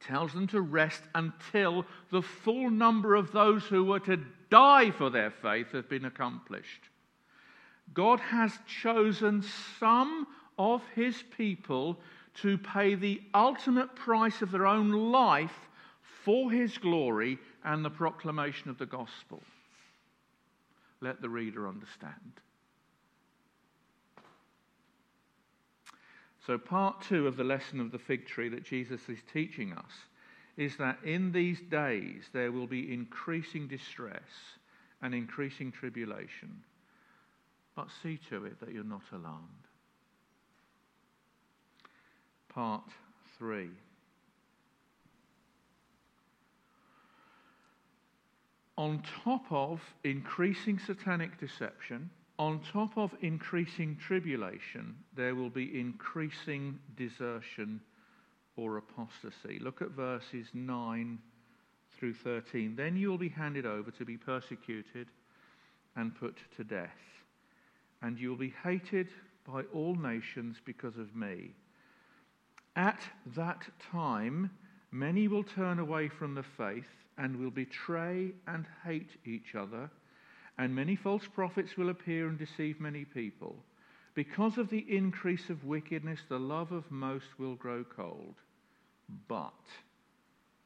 tells 0.00 0.32
them 0.32 0.46
to 0.46 0.60
rest 0.60 1.02
until 1.14 1.84
the 2.10 2.22
full 2.22 2.70
number 2.70 3.14
of 3.14 3.32
those 3.32 3.64
who 3.64 3.84
were 3.84 4.00
to 4.00 4.18
die 4.48 4.90
for 4.90 5.10
their 5.10 5.30
faith 5.30 5.72
have 5.72 5.88
been 5.88 6.06
accomplished. 6.06 6.88
God 7.92 8.20
has 8.20 8.52
chosen 8.66 9.44
some 9.78 10.26
of 10.58 10.82
his 10.94 11.22
people 11.36 11.98
to 12.42 12.56
pay 12.56 12.94
the 12.94 13.20
ultimate 13.34 13.94
price 13.94 14.42
of 14.42 14.50
their 14.50 14.66
own 14.66 14.90
life 14.90 15.68
for 16.24 16.50
his 16.50 16.78
glory 16.78 17.38
and 17.64 17.84
the 17.84 17.90
proclamation 17.90 18.70
of 18.70 18.78
the 18.78 18.86
gospel. 18.86 19.42
Let 21.00 21.20
the 21.20 21.28
reader 21.28 21.66
understand. 21.68 22.40
So, 26.46 26.58
part 26.58 27.02
two 27.02 27.26
of 27.26 27.36
the 27.36 27.44
lesson 27.44 27.80
of 27.80 27.92
the 27.92 27.98
fig 27.98 28.26
tree 28.26 28.48
that 28.48 28.64
Jesus 28.64 29.00
is 29.08 29.18
teaching 29.32 29.72
us 29.72 29.92
is 30.56 30.76
that 30.76 30.98
in 31.04 31.32
these 31.32 31.60
days 31.60 32.24
there 32.32 32.52
will 32.52 32.66
be 32.66 32.92
increasing 32.92 33.68
distress 33.68 34.20
and 35.02 35.14
increasing 35.14 35.70
tribulation. 35.70 36.62
But 37.76 37.88
see 38.02 38.18
to 38.28 38.44
it 38.44 38.60
that 38.60 38.72
you're 38.72 38.84
not 38.84 39.04
alarmed. 39.12 39.46
Part 42.48 42.84
three. 43.38 43.70
On 48.80 49.02
top 49.22 49.44
of 49.52 49.78
increasing 50.04 50.78
satanic 50.78 51.38
deception, 51.38 52.08
on 52.38 52.60
top 52.72 52.96
of 52.96 53.14
increasing 53.20 53.94
tribulation, 53.96 54.96
there 55.14 55.34
will 55.34 55.50
be 55.50 55.78
increasing 55.78 56.78
desertion 56.96 57.82
or 58.56 58.78
apostasy. 58.78 59.58
Look 59.60 59.82
at 59.82 59.90
verses 59.90 60.46
9 60.54 61.18
through 61.98 62.14
13. 62.14 62.74
Then 62.74 62.96
you 62.96 63.10
will 63.10 63.18
be 63.18 63.28
handed 63.28 63.66
over 63.66 63.90
to 63.90 64.04
be 64.06 64.16
persecuted 64.16 65.08
and 65.94 66.14
put 66.18 66.38
to 66.56 66.64
death, 66.64 66.88
and 68.00 68.18
you 68.18 68.30
will 68.30 68.38
be 68.38 68.54
hated 68.64 69.08
by 69.46 69.64
all 69.74 69.94
nations 69.94 70.56
because 70.64 70.96
of 70.96 71.14
me. 71.14 71.50
At 72.76 73.02
that 73.36 73.60
time, 73.92 74.50
many 74.90 75.28
will 75.28 75.44
turn 75.44 75.80
away 75.80 76.08
from 76.08 76.34
the 76.34 76.44
faith 76.56 76.88
and 77.20 77.36
will 77.36 77.50
betray 77.50 78.32
and 78.48 78.66
hate 78.84 79.10
each 79.24 79.54
other 79.54 79.88
and 80.60 80.74
many 80.74 80.94
false 80.94 81.26
prophets 81.26 81.78
will 81.78 81.88
appear 81.88 82.28
and 82.28 82.38
deceive 82.38 82.80
many 82.80 83.06
people. 83.06 83.56
Because 84.12 84.58
of 84.58 84.68
the 84.68 84.84
increase 84.94 85.48
of 85.48 85.64
wickedness, 85.64 86.20
the 86.28 86.38
love 86.38 86.70
of 86.70 86.90
most 86.90 87.38
will 87.38 87.54
grow 87.54 87.82
cold. 87.82 88.34
But 89.26 89.54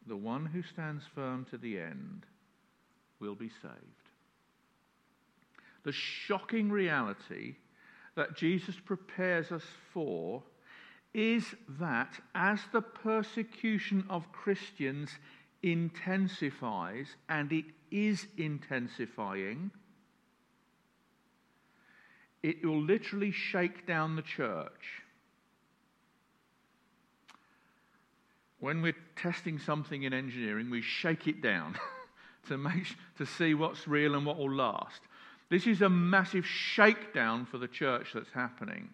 the 0.05 0.17
one 0.17 0.47
who 0.47 0.63
stands 0.65 1.05
firm 1.15 1.47
to 1.51 1.59
the 1.59 1.79
end 1.79 2.27
will 3.21 3.37
be 3.37 3.51
saved. 3.63 4.09
The 5.85 5.93
shocking 5.93 6.73
reality 6.73 7.55
that 8.17 8.37
Jesus 8.37 8.75
prepares 8.85 9.53
us 9.53 9.63
for 9.93 10.43
is 11.13 11.45
that 11.79 12.19
as 12.35 12.59
the 12.73 12.83
persecution 12.83 14.05
of 14.11 14.33
Christians 14.33 15.11
intensifies, 15.65 17.07
and 17.31 17.51
it 17.51 17.65
is 17.91 18.27
intensifying, 18.37 19.71
it 22.43 22.63
will 22.63 22.83
literally 22.83 23.31
shake 23.31 23.87
down 23.87 24.15
the 24.15 24.23
church. 24.23 25.03
When 28.61 28.83
we're 28.83 28.97
testing 29.17 29.59
something 29.59 30.03
in 30.03 30.13
engineering, 30.13 30.69
we 30.69 30.83
shake 30.83 31.27
it 31.27 31.41
down 31.41 31.77
to, 32.49 32.59
make, 32.59 32.95
to 33.17 33.25
see 33.25 33.55
what's 33.55 33.89
real 33.89 34.15
and 34.15 34.27
what 34.27 34.37
will 34.37 34.53
last. 34.53 35.01
This 35.49 35.67
is 35.67 35.81
a 35.81 35.89
massive 35.89 36.45
shakedown 36.45 37.47
for 37.47 37.57
the 37.57 37.69
church 37.69 38.09
that's 38.13 38.33
happening. 38.33 38.91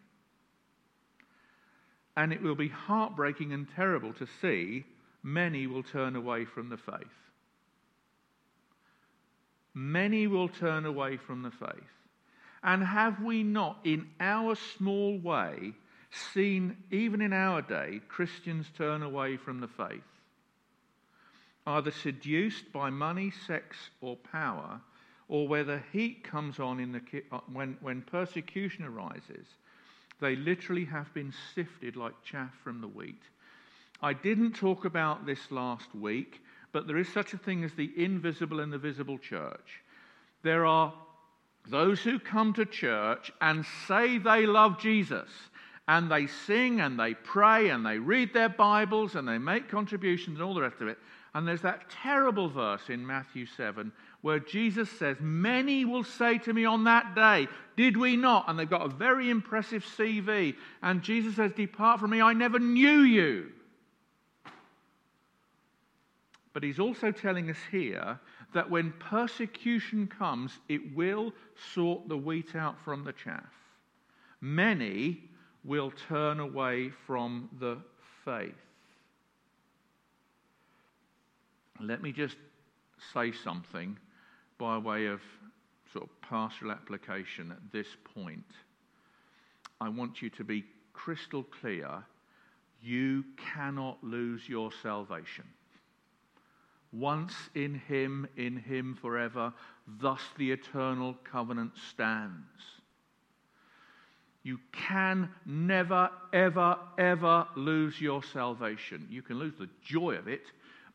And 2.16 2.32
it 2.32 2.40
will 2.40 2.54
be 2.54 2.68
heartbreaking 2.68 3.52
and 3.52 3.66
terrible 3.74 4.12
to 4.14 4.26
see 4.40 4.84
many 5.22 5.66
will 5.66 5.82
turn 5.82 6.16
away 6.16 6.44
from 6.44 6.68
the 6.68 6.76
faith. 6.76 7.06
Many 9.74 10.26
will 10.26 10.48
turn 10.48 10.84
away 10.84 11.16
from 11.16 11.42
the 11.42 11.50
faith. 11.50 11.92
And 12.62 12.82
have 12.82 13.22
we 13.22 13.42
not, 13.42 13.78
in 13.84 14.06
our 14.20 14.54
small 14.76 15.18
way, 15.18 15.72
seen, 16.34 16.76
even 16.90 17.20
in 17.20 17.32
our 17.32 17.62
day, 17.62 18.00
Christians 18.08 18.66
turn 18.76 19.02
away 19.02 19.36
from 19.36 19.60
the 19.60 19.68
faith? 19.68 20.02
Either 21.66 21.90
seduced 21.90 22.72
by 22.72 22.90
money, 22.90 23.32
sex, 23.46 23.76
or 24.00 24.16
power, 24.16 24.80
or 25.28 25.46
where 25.46 25.64
the 25.64 25.80
heat 25.92 26.24
comes 26.24 26.58
on 26.58 26.80
in 26.80 26.92
the, 26.92 27.22
uh, 27.30 27.38
when, 27.52 27.76
when 27.80 28.02
persecution 28.02 28.84
arises, 28.84 29.46
they 30.20 30.36
literally 30.36 30.84
have 30.84 31.12
been 31.14 31.32
sifted 31.54 31.96
like 31.96 32.14
chaff 32.24 32.52
from 32.62 32.80
the 32.80 32.88
wheat. 32.88 33.22
I 34.02 34.12
didn't 34.12 34.52
talk 34.52 34.84
about 34.84 35.26
this 35.26 35.50
last 35.50 35.94
week, 35.94 36.40
but 36.72 36.86
there 36.86 36.98
is 36.98 37.08
such 37.12 37.34
a 37.34 37.38
thing 37.38 37.64
as 37.64 37.72
the 37.74 37.90
invisible 37.96 38.60
and 38.60 38.72
the 38.72 38.78
visible 38.78 39.18
church. 39.18 39.82
There 40.42 40.64
are 40.64 40.92
those 41.68 42.00
who 42.00 42.18
come 42.18 42.52
to 42.54 42.64
church 42.64 43.30
and 43.40 43.64
say 43.86 44.18
they 44.18 44.46
love 44.46 44.80
Jesus, 44.80 45.28
and 45.86 46.10
they 46.10 46.26
sing 46.26 46.80
and 46.80 46.98
they 46.98 47.14
pray 47.14 47.68
and 47.68 47.84
they 47.84 47.98
read 47.98 48.32
their 48.32 48.48
Bibles 48.48 49.16
and 49.16 49.26
they 49.26 49.38
make 49.38 49.68
contributions 49.68 50.38
and 50.38 50.42
all 50.42 50.54
the 50.54 50.62
rest 50.62 50.80
of 50.80 50.88
it. 50.88 50.98
And 51.34 51.46
there's 51.46 51.62
that 51.62 51.90
terrible 51.90 52.48
verse 52.48 52.88
in 52.88 53.06
Matthew 53.06 53.46
7 53.46 53.92
where 54.22 54.40
Jesus 54.40 54.90
says, 54.90 55.16
Many 55.20 55.84
will 55.84 56.04
say 56.04 56.38
to 56.38 56.52
me 56.52 56.64
on 56.64 56.84
that 56.84 57.14
day, 57.14 57.48
Did 57.76 57.96
we 57.96 58.16
not? 58.16 58.48
And 58.48 58.58
they've 58.58 58.68
got 58.68 58.86
a 58.86 58.88
very 58.88 59.30
impressive 59.30 59.84
CV. 59.84 60.54
And 60.82 61.02
Jesus 61.02 61.36
says, 61.36 61.52
Depart 61.52 62.00
from 62.00 62.10
me, 62.10 62.20
I 62.20 62.32
never 62.32 62.58
knew 62.58 63.00
you. 63.00 63.52
But 66.52 66.62
he's 66.62 66.80
also 66.80 67.12
telling 67.12 67.48
us 67.48 67.58
here 67.70 68.18
that 68.54 68.68
when 68.68 68.92
persecution 68.98 70.08
comes, 70.08 70.58
it 70.68 70.94
will 70.94 71.32
sort 71.74 72.08
the 72.08 72.16
wheat 72.16 72.56
out 72.56 72.76
from 72.84 73.04
the 73.04 73.12
chaff. 73.12 73.52
Many 74.40 75.22
will 75.64 75.92
turn 76.08 76.40
away 76.40 76.90
from 77.06 77.48
the 77.60 77.78
faith. 78.24 78.54
Let 81.80 82.02
me 82.02 82.12
just 82.12 82.36
say 83.14 83.32
something 83.32 83.96
by 84.58 84.76
way 84.78 85.06
of 85.06 85.20
sort 85.92 86.04
of 86.04 86.20
pastoral 86.20 86.72
application 86.72 87.52
at 87.52 87.72
this 87.72 87.86
point. 88.14 88.44
I 89.80 89.88
want 89.88 90.20
you 90.20 90.30
to 90.30 90.44
be 90.44 90.64
crystal 90.92 91.42
clear. 91.42 92.04
You 92.82 93.24
cannot 93.36 94.02
lose 94.02 94.48
your 94.48 94.70
salvation. 94.82 95.44
Once 96.92 97.34
in 97.54 97.74
him, 97.74 98.26
in 98.36 98.56
him 98.56 98.96
forever, 99.00 99.52
thus 99.86 100.20
the 100.36 100.50
eternal 100.50 101.14
covenant 101.24 101.72
stands. 101.90 102.34
You 104.42 104.58
can 104.72 105.28
never, 105.46 106.10
ever, 106.32 106.76
ever 106.98 107.46
lose 107.56 108.00
your 108.00 108.22
salvation. 108.22 109.06
You 109.10 109.22
can 109.22 109.38
lose 109.38 109.54
the 109.58 109.68
joy 109.82 110.14
of 110.14 110.28
it, 110.28 110.46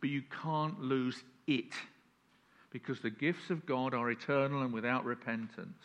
but 0.01 0.09
you 0.09 0.23
can't 0.41 0.81
lose 0.81 1.23
it. 1.47 1.73
because 2.75 2.99
the 2.99 3.09
gifts 3.09 3.49
of 3.51 3.65
God 3.65 3.93
are 3.93 4.11
eternal 4.11 4.61
and 4.61 4.73
without 4.73 5.05
repentance. 5.05 5.81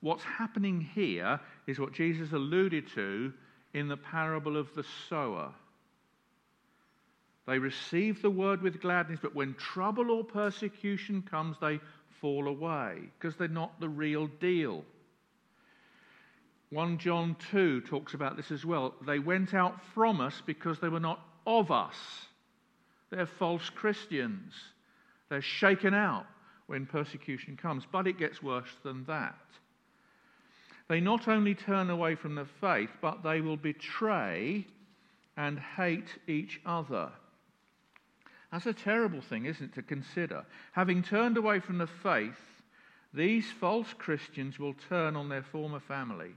What's 0.00 0.24
happening 0.24 0.80
here 0.80 1.38
is 1.66 1.78
what 1.78 1.92
Jesus 1.92 2.32
alluded 2.32 2.88
to 2.94 3.34
in 3.74 3.88
the 3.88 3.98
parable 3.98 4.56
of 4.56 4.74
the 4.74 4.82
sower. 5.10 5.52
They 7.46 7.58
receive 7.58 8.22
the 8.22 8.30
word 8.30 8.62
with 8.62 8.80
gladness, 8.80 9.18
but 9.20 9.34
when 9.34 9.54
trouble 9.54 10.10
or 10.10 10.24
persecution 10.24 11.22
comes, 11.22 11.56
they 11.60 11.80
fall 12.20 12.46
away 12.46 12.98
because 13.18 13.36
they're 13.36 13.48
not 13.48 13.80
the 13.80 13.88
real 13.88 14.28
deal. 14.40 14.84
1 16.70 16.98
John 16.98 17.36
2 17.50 17.82
talks 17.82 18.14
about 18.14 18.36
this 18.36 18.50
as 18.50 18.64
well. 18.64 18.94
They 19.06 19.18
went 19.18 19.52
out 19.52 19.82
from 19.94 20.20
us 20.20 20.40
because 20.46 20.78
they 20.78 20.88
were 20.88 21.00
not 21.00 21.20
of 21.46 21.70
us. 21.70 21.96
They're 23.10 23.26
false 23.26 23.68
Christians. 23.68 24.54
They're 25.28 25.42
shaken 25.42 25.92
out 25.92 26.26
when 26.68 26.86
persecution 26.86 27.58
comes. 27.58 27.84
But 27.90 28.06
it 28.06 28.18
gets 28.18 28.42
worse 28.42 28.74
than 28.84 29.04
that. 29.04 29.34
They 30.88 31.00
not 31.00 31.28
only 31.28 31.54
turn 31.54 31.90
away 31.90 32.14
from 32.14 32.36
the 32.36 32.46
faith, 32.60 32.90
but 33.02 33.22
they 33.22 33.40
will 33.40 33.58
betray 33.58 34.66
and 35.36 35.58
hate 35.58 36.18
each 36.26 36.60
other. 36.64 37.10
That's 38.52 38.66
a 38.66 38.74
terrible 38.74 39.22
thing, 39.22 39.46
isn't 39.46 39.64
it, 39.64 39.74
to 39.74 39.82
consider? 39.82 40.44
Having 40.72 41.04
turned 41.04 41.38
away 41.38 41.58
from 41.60 41.78
the 41.78 41.86
faith, 41.86 42.38
these 43.14 43.50
false 43.50 43.92
Christians 43.96 44.58
will 44.58 44.74
turn 44.90 45.16
on 45.16 45.30
their 45.30 45.42
former 45.42 45.80
family 45.80 46.32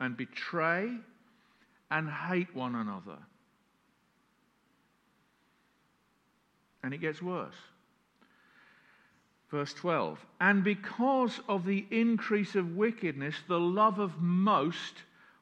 and 0.00 0.16
betray 0.16 0.90
and 1.90 2.10
hate 2.10 2.54
one 2.56 2.74
another. 2.74 3.18
And 6.82 6.94
it 6.94 6.98
gets 6.98 7.20
worse. 7.20 7.54
Verse 9.50 9.74
12 9.74 10.24
And 10.40 10.64
because 10.64 11.38
of 11.48 11.66
the 11.66 11.86
increase 11.90 12.54
of 12.54 12.76
wickedness, 12.76 13.36
the 13.46 13.60
love 13.60 13.98
of 13.98 14.20
most 14.22 14.94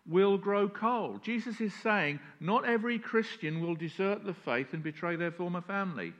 will 0.06 0.38
grow 0.38 0.68
cold. 0.68 1.22
Jesus 1.22 1.60
is 1.60 1.74
saying 1.82 2.20
not 2.40 2.64
every 2.64 2.98
Christian 2.98 3.60
will 3.60 3.74
desert 3.74 4.24
the 4.24 4.34
faith 4.34 4.72
and 4.72 4.82
betray 4.82 5.16
their 5.16 5.30
former 5.30 5.60
family, 5.60 6.12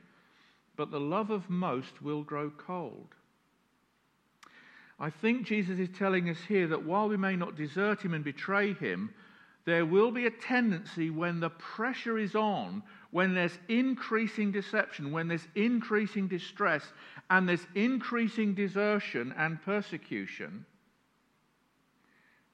but 0.75 0.91
the 0.91 0.99
love 0.99 1.29
of 1.29 1.49
most 1.49 2.01
will 2.01 2.23
grow 2.23 2.49
cold. 2.49 3.15
I 4.99 5.09
think 5.09 5.47
Jesus 5.47 5.79
is 5.79 5.89
telling 5.97 6.29
us 6.29 6.37
here 6.47 6.67
that 6.67 6.85
while 6.85 7.09
we 7.09 7.17
may 7.17 7.35
not 7.35 7.55
desert 7.55 8.01
him 8.01 8.13
and 8.13 8.23
betray 8.23 8.73
him, 8.73 9.09
there 9.65 9.85
will 9.85 10.11
be 10.11 10.25
a 10.25 10.31
tendency 10.31 11.09
when 11.09 11.39
the 11.39 11.49
pressure 11.49 12.17
is 12.17 12.35
on, 12.35 12.83
when 13.11 13.33
there's 13.33 13.57
increasing 13.67 14.51
deception, 14.51 15.11
when 15.11 15.27
there's 15.27 15.47
increasing 15.55 16.27
distress, 16.27 16.83
and 17.29 17.47
there's 17.47 17.65
increasing 17.75 18.53
desertion 18.53 19.33
and 19.37 19.61
persecution, 19.63 20.65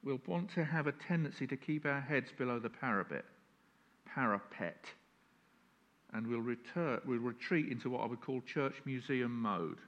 we'll 0.02 0.20
want 0.26 0.52
to 0.54 0.64
have 0.64 0.86
a 0.86 0.92
tendency 0.92 1.46
to 1.46 1.56
keep 1.56 1.86
our 1.86 2.00
heads 2.00 2.30
below 2.36 2.58
the 2.58 2.70
parapet, 2.70 3.24
parapet, 4.06 4.86
and 6.12 6.26
we'll, 6.26 6.42
we'll 7.06 7.18
retreat 7.18 7.70
into 7.70 7.90
what 7.90 8.02
I 8.02 8.06
would 8.06 8.20
call 8.20 8.40
church 8.42 8.74
museum 8.84 9.40
mode. 9.40 9.78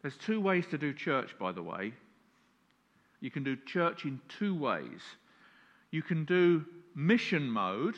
There's 0.00 0.16
two 0.16 0.40
ways 0.40 0.66
to 0.70 0.78
do 0.78 0.92
church, 0.92 1.36
by 1.38 1.52
the 1.52 1.62
way. 1.62 1.92
You 3.20 3.30
can 3.30 3.44
do 3.44 3.56
church 3.66 4.04
in 4.04 4.20
two 4.28 4.54
ways. 4.54 5.00
You 5.90 6.02
can 6.02 6.24
do 6.24 6.64
mission 6.96 7.48
mode. 7.48 7.96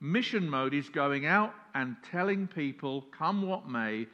Mission 0.00 0.48
mode 0.48 0.72
is 0.72 0.88
going 0.88 1.26
out 1.26 1.52
and 1.74 1.96
telling 2.10 2.46
people, 2.46 3.04
come 3.16 3.46
what 3.46 3.68
may, 3.68 4.06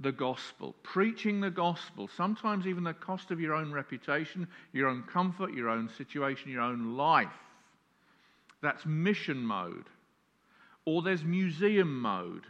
the 0.00 0.12
gospel, 0.12 0.74
preaching 0.82 1.40
the 1.40 1.50
gospel, 1.50 2.08
sometimes 2.16 2.66
even 2.66 2.84
the 2.84 2.94
cost 2.94 3.30
of 3.30 3.40
your 3.40 3.54
own 3.54 3.72
reputation, 3.72 4.48
your 4.72 4.88
own 4.88 5.02
comfort, 5.04 5.54
your 5.54 5.68
own 5.68 5.88
situation, 5.96 6.50
your 6.50 6.62
own 6.62 6.96
life. 6.96 7.28
That's 8.62 8.84
mission 8.84 9.44
mode. 9.44 9.86
Or 10.84 11.02
there's 11.02 11.24
museum 11.24 12.00
mode. 12.00 12.44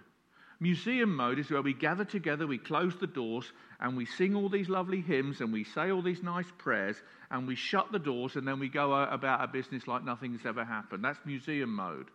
Museum 0.61 1.15
mode 1.17 1.41
is 1.41 1.51
where 1.51 1.61
we 1.61 1.75
gather 1.75 2.05
together, 2.05 2.47
we 2.47 2.57
close 2.57 2.95
the 2.97 3.07
doors, 3.07 3.51
and 3.81 3.97
we 3.97 4.07
sing 4.07 4.37
all 4.37 4.49
these 4.49 4.69
lovely 4.69 5.01
hymns, 5.01 5.41
and 5.41 5.53
we 5.53 5.65
say 5.65 5.91
all 5.91 6.03
these 6.03 6.23
nice 6.23 6.47
prayers, 6.57 6.97
and 7.33 7.49
we 7.49 7.57
shut 7.57 7.91
the 7.91 7.99
doors, 7.99 8.37
and 8.37 8.47
then 8.47 8.61
we 8.61 8.69
go 8.69 8.93
uh, 8.93 9.09
about 9.11 9.41
our 9.41 9.49
business 9.49 9.89
like 9.89 10.05
nothing's 10.05 10.47
ever 10.47 10.65
happened. 10.65 11.05
That's 11.05 11.19
museum 11.25 11.75
mode. 11.75 12.07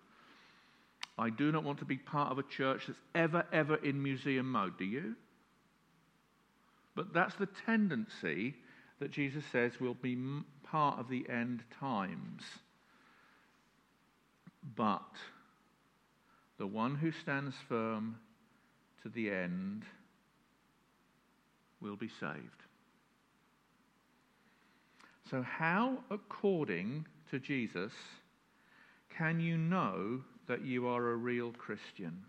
I 1.17 1.29
do 1.29 1.51
not 1.51 1.63
want 1.63 1.79
to 1.79 1.85
be 1.85 1.97
part 1.97 2.31
of 2.31 2.37
a 2.37 2.43
church 2.43 2.87
that's 2.87 2.99
ever, 3.15 3.45
ever 3.51 3.75
in 3.75 4.01
museum 4.01 4.51
mode. 4.51 4.77
Do 4.77 4.85
you? 4.85 5.15
But 6.95 7.13
that's 7.13 7.35
the 7.35 7.47
tendency 7.65 8.55
that 8.99 9.11
Jesus 9.11 9.43
says 9.51 9.79
will 9.79 9.95
be 9.95 10.17
part 10.63 10.99
of 10.99 11.09
the 11.09 11.25
end 11.29 11.63
times. 11.79 12.43
But 14.75 15.11
the 16.57 16.67
one 16.67 16.95
who 16.95 17.11
stands 17.11 17.55
firm 17.67 18.17
to 19.03 19.09
the 19.09 19.31
end 19.31 19.83
will 21.81 21.95
be 21.95 22.09
saved. 22.09 22.63
So, 25.29 25.41
how, 25.41 25.99
according 26.09 27.05
to 27.31 27.39
Jesus, 27.39 27.91
can 29.15 29.39
you 29.39 29.57
know 29.57 30.21
that 30.47 30.65
you 30.65 30.87
are 30.87 31.11
a 31.11 31.15
real 31.15 31.51
Christian? 31.51 32.23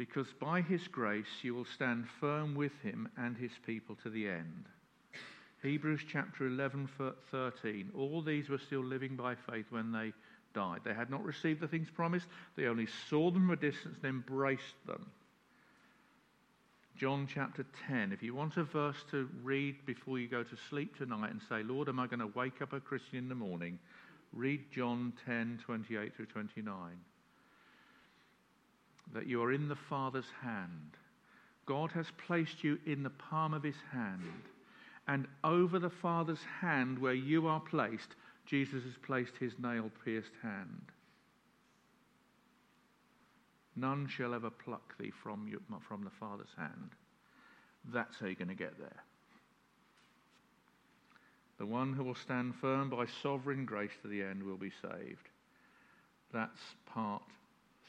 because 0.00 0.32
by 0.40 0.62
his 0.62 0.88
grace 0.88 1.26
you 1.42 1.54
will 1.54 1.66
stand 1.66 2.06
firm 2.20 2.54
with 2.54 2.72
him 2.82 3.06
and 3.18 3.36
his 3.36 3.50
people 3.66 3.94
to 4.02 4.08
the 4.08 4.26
end. 4.26 4.64
Hebrews 5.62 6.00
chapter 6.10 6.46
11, 6.46 6.88
13. 7.30 7.90
All 7.94 8.22
these 8.22 8.48
were 8.48 8.56
still 8.56 8.82
living 8.82 9.14
by 9.14 9.34
faith 9.34 9.66
when 9.68 9.92
they 9.92 10.14
died. 10.54 10.80
They 10.84 10.94
had 10.94 11.10
not 11.10 11.22
received 11.22 11.60
the 11.60 11.68
things 11.68 11.90
promised, 11.90 12.26
they 12.56 12.64
only 12.64 12.88
saw 13.10 13.30
them 13.30 13.42
from 13.42 13.50
a 13.50 13.56
distance 13.56 13.98
and 14.02 14.08
embraced 14.08 14.86
them. 14.86 15.04
John 17.00 17.26
chapter 17.32 17.64
10. 17.88 18.12
If 18.12 18.22
you 18.22 18.34
want 18.34 18.58
a 18.58 18.62
verse 18.62 19.06
to 19.10 19.26
read 19.42 19.86
before 19.86 20.18
you 20.18 20.28
go 20.28 20.42
to 20.42 20.56
sleep 20.68 20.98
tonight 20.98 21.30
and 21.30 21.40
say, 21.48 21.62
Lord, 21.62 21.88
am 21.88 21.98
I 21.98 22.06
going 22.06 22.20
to 22.20 22.26
wake 22.38 22.60
up 22.60 22.74
a 22.74 22.80
Christian 22.80 23.16
in 23.16 23.28
the 23.30 23.34
morning? 23.34 23.78
Read 24.34 24.70
John 24.70 25.14
10, 25.24 25.60
28 25.64 26.14
through 26.14 26.26
29 26.26 26.74
that 29.14 29.26
you 29.26 29.42
are 29.42 29.50
in 29.50 29.66
the 29.66 29.78
Father's 29.88 30.28
hand. 30.42 30.90
God 31.64 31.90
has 31.92 32.06
placed 32.26 32.62
you 32.62 32.78
in 32.84 33.02
the 33.02 33.08
palm 33.08 33.54
of 33.54 33.62
his 33.62 33.80
hand. 33.90 34.42
And 35.08 35.26
over 35.42 35.78
the 35.78 35.88
Father's 35.88 36.44
hand, 36.60 36.98
where 36.98 37.14
you 37.14 37.46
are 37.46 37.60
placed, 37.60 38.14
Jesus 38.44 38.84
has 38.84 38.98
placed 39.02 39.38
his 39.40 39.54
nail 39.58 39.90
pierced 40.04 40.32
hand. 40.42 40.82
None 43.80 44.08
shall 44.08 44.34
ever 44.34 44.50
pluck 44.50 44.98
thee 44.98 45.10
from, 45.10 45.48
you, 45.48 45.62
from 45.88 46.04
the 46.04 46.10
Father's 46.10 46.54
hand. 46.58 46.90
That's 47.90 48.18
how 48.18 48.26
you're 48.26 48.34
going 48.34 48.48
to 48.48 48.54
get 48.54 48.78
there. 48.78 49.02
The 51.58 51.64
one 51.64 51.94
who 51.94 52.04
will 52.04 52.14
stand 52.14 52.54
firm 52.56 52.90
by 52.90 53.06
sovereign 53.22 53.64
grace 53.64 53.92
to 54.02 54.08
the 54.08 54.22
end 54.22 54.42
will 54.42 54.58
be 54.58 54.72
saved. 54.82 55.28
That's 56.30 56.60
part 56.84 57.22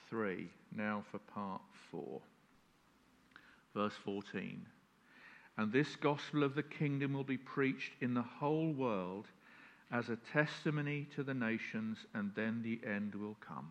3. 0.10 0.48
Now 0.74 1.04
for 1.12 1.20
part 1.20 1.62
4. 1.92 2.22
Verse 3.76 3.94
14. 4.06 4.66
And 5.58 5.74
this 5.74 5.98
gospel 5.98 6.44
of 6.44 6.56
the 6.56 6.64
kingdom 6.64 7.14
will 7.14 7.26
be 7.26 7.38
preached 7.38 7.92
in 8.00 8.14
the 8.14 8.22
whole 8.22 8.72
world 8.72 9.28
as 9.92 10.08
a 10.08 10.18
testimony 10.32 11.08
to 11.16 11.24
the 11.24 11.34
nations, 11.34 11.98
and 12.14 12.32
then 12.34 12.62
the 12.64 12.80
end 12.90 13.14
will 13.14 13.36
come. 13.46 13.68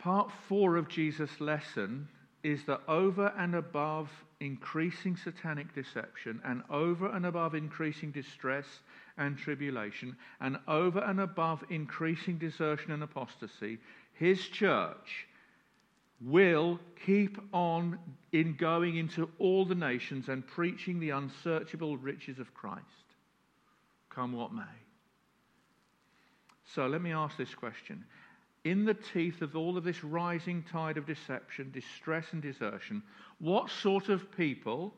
Part 0.00 0.32
4 0.48 0.76
of 0.76 0.88
Jesus' 0.88 1.42
lesson 1.42 2.08
is 2.42 2.64
that 2.64 2.80
over 2.88 3.34
and 3.36 3.54
above 3.54 4.08
increasing 4.40 5.14
satanic 5.14 5.74
deception 5.74 6.40
and 6.42 6.62
over 6.70 7.08
and 7.08 7.26
above 7.26 7.54
increasing 7.54 8.10
distress 8.10 8.64
and 9.18 9.36
tribulation 9.36 10.16
and 10.40 10.56
over 10.66 11.00
and 11.00 11.20
above 11.20 11.62
increasing 11.68 12.38
desertion 12.38 12.92
and 12.92 13.02
apostasy, 13.02 13.76
his 14.14 14.40
church 14.40 15.26
will 16.22 16.80
keep 17.04 17.38
on 17.52 17.98
in 18.32 18.56
going 18.56 18.96
into 18.96 19.28
all 19.38 19.66
the 19.66 19.74
nations 19.74 20.30
and 20.30 20.46
preaching 20.46 20.98
the 20.98 21.10
unsearchable 21.10 21.98
riches 21.98 22.38
of 22.38 22.54
Christ, 22.54 22.84
come 24.08 24.32
what 24.32 24.54
may. 24.54 24.62
So 26.74 26.86
let 26.86 27.02
me 27.02 27.12
ask 27.12 27.36
this 27.36 27.54
question 27.54 28.02
in 28.64 28.84
the 28.84 28.94
teeth 28.94 29.42
of 29.42 29.56
all 29.56 29.76
of 29.76 29.84
this 29.84 30.04
rising 30.04 30.62
tide 30.70 30.96
of 30.96 31.06
deception, 31.06 31.70
distress, 31.72 32.26
and 32.32 32.42
desertion, 32.42 33.02
what 33.38 33.70
sort 33.70 34.08
of 34.08 34.30
people 34.36 34.94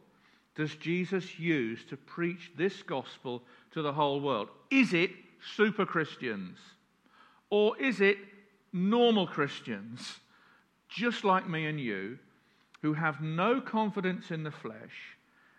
does 0.55 0.75
Jesus 0.75 1.39
use 1.39 1.85
to 1.89 1.97
preach 1.97 2.53
this 2.57 2.83
gospel 2.83 3.43
to 3.73 3.83
the 3.83 3.93
whole 3.93 4.21
world? 4.21 4.49
Is 4.71 4.93
it 4.93 5.11
super 5.55 5.87
Christians? 5.87 6.59
Or 7.51 7.79
is 7.81 8.01
it 8.01 8.19
normal 8.73 9.27
Christians, 9.27 10.21
just 10.89 11.25
like 11.25 11.49
me 11.49 11.67
and 11.67 11.81
you, 11.81 12.19
who 12.81 12.95
have 12.95 13.21
no 13.21 13.61
confidence 13.61 14.31
in 14.31 14.43
the 14.43 14.51
flesh 14.51 15.17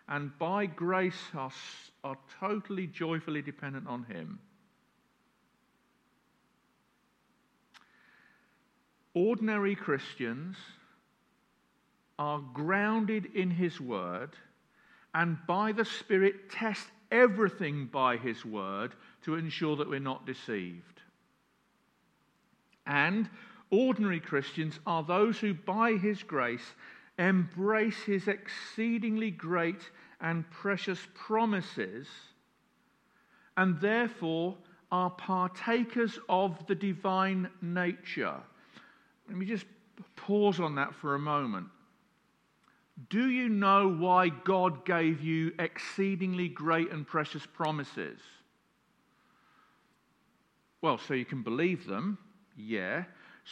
and 0.08 0.36
by 0.38 0.66
grace 0.66 1.30
are, 1.34 1.50
are 2.02 2.18
totally 2.38 2.86
joyfully 2.86 3.40
dependent 3.40 3.88
on 3.88 4.04
Him? 4.04 4.38
Ordinary 9.14 9.76
Christians 9.76 10.56
are 12.18 12.40
grounded 12.52 13.26
in 13.34 13.50
His 13.50 13.80
Word 13.80 14.30
and 15.14 15.38
by 15.46 15.72
the 15.72 15.84
Spirit 15.84 16.50
test 16.50 16.86
everything 17.12 17.86
by 17.86 18.16
His 18.16 18.44
Word 18.44 18.92
to 19.22 19.36
ensure 19.36 19.76
that 19.76 19.88
we're 19.88 20.00
not 20.00 20.26
deceived. 20.26 21.00
And 22.86 23.30
ordinary 23.70 24.20
Christians 24.20 24.78
are 24.86 25.04
those 25.04 25.38
who, 25.38 25.54
by 25.54 25.92
His 25.92 26.22
grace, 26.22 26.74
embrace 27.18 28.00
His 28.02 28.26
exceedingly 28.26 29.30
great 29.30 29.90
and 30.20 30.48
precious 30.50 30.98
promises 31.14 32.08
and 33.56 33.80
therefore 33.80 34.56
are 34.90 35.10
partakers 35.10 36.18
of 36.28 36.66
the 36.66 36.74
divine 36.74 37.48
nature. 37.62 38.40
Let 39.28 39.36
me 39.36 39.46
just 39.46 39.66
pause 40.16 40.60
on 40.60 40.74
that 40.76 40.94
for 40.94 41.14
a 41.14 41.18
moment. 41.18 41.66
Do 43.10 43.28
you 43.28 43.48
know 43.48 43.88
why 43.88 44.28
God 44.28 44.84
gave 44.84 45.20
you 45.20 45.52
exceedingly 45.58 46.48
great 46.48 46.90
and 46.92 47.06
precious 47.06 47.44
promises? 47.44 48.20
Well, 50.80 50.98
so 50.98 51.14
you 51.14 51.24
can 51.24 51.42
believe 51.42 51.86
them, 51.86 52.18
yeah. 52.56 53.04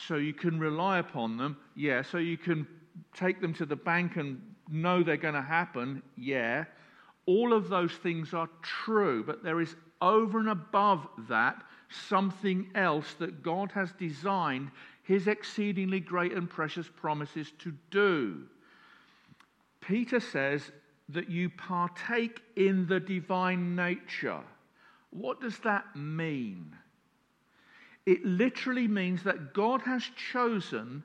So 0.06 0.16
you 0.16 0.32
can 0.32 0.58
rely 0.60 0.98
upon 0.98 1.36
them, 1.36 1.56
yeah. 1.74 2.02
So 2.02 2.18
you 2.18 2.36
can 2.36 2.66
take 3.14 3.40
them 3.40 3.54
to 3.54 3.66
the 3.66 3.76
bank 3.76 4.16
and 4.16 4.40
know 4.70 5.02
they're 5.02 5.16
going 5.16 5.34
to 5.34 5.42
happen, 5.42 6.02
yeah. 6.16 6.64
All 7.26 7.52
of 7.52 7.68
those 7.68 7.92
things 7.92 8.34
are 8.34 8.48
true, 8.62 9.24
but 9.24 9.42
there 9.42 9.60
is 9.60 9.74
over 10.00 10.38
and 10.38 10.48
above 10.50 11.06
that 11.28 11.62
something 12.08 12.70
else 12.74 13.14
that 13.14 13.42
God 13.42 13.70
has 13.72 13.92
designed 13.92 14.70
his 15.02 15.26
exceedingly 15.26 16.00
great 16.00 16.32
and 16.32 16.48
precious 16.48 16.88
promises 16.88 17.52
to 17.58 17.72
do. 17.90 18.42
Peter 19.80 20.20
says 20.20 20.70
that 21.08 21.28
you 21.28 21.50
partake 21.50 22.40
in 22.56 22.86
the 22.86 23.00
divine 23.00 23.74
nature. 23.74 24.40
What 25.10 25.40
does 25.40 25.58
that 25.58 25.84
mean? 25.96 26.76
It 28.06 28.24
literally 28.24 28.88
means 28.88 29.22
that 29.24 29.52
God 29.52 29.82
has 29.82 30.02
chosen 30.32 31.02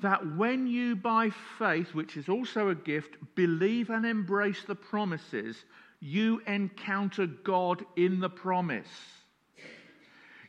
that 0.00 0.36
when 0.36 0.66
you, 0.66 0.94
by 0.94 1.30
faith, 1.58 1.94
which 1.94 2.16
is 2.16 2.28
also 2.28 2.68
a 2.68 2.74
gift, 2.74 3.16
believe 3.34 3.90
and 3.90 4.06
embrace 4.06 4.62
the 4.64 4.74
promises, 4.74 5.64
you 6.00 6.40
encounter 6.46 7.26
God 7.26 7.84
in 7.96 8.20
the 8.20 8.30
promise. 8.30 8.86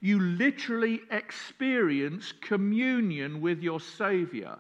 You 0.02 0.20
literally 0.20 1.02
experience 1.12 2.34
communion 2.41 3.41
with 3.41 3.62
your 3.62 3.80
Savior. 3.80 4.58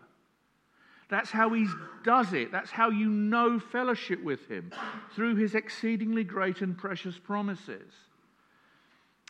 That's 1.09 1.31
how 1.31 1.53
he 1.53 1.67
does 2.03 2.33
it. 2.33 2.51
That's 2.51 2.69
how 2.69 2.89
you 2.89 3.09
know 3.09 3.59
fellowship 3.59 4.23
with 4.23 4.47
him 4.47 4.71
through 5.15 5.35
his 5.35 5.55
exceedingly 5.55 6.23
great 6.23 6.61
and 6.61 6.77
precious 6.77 7.17
promises. 7.17 7.93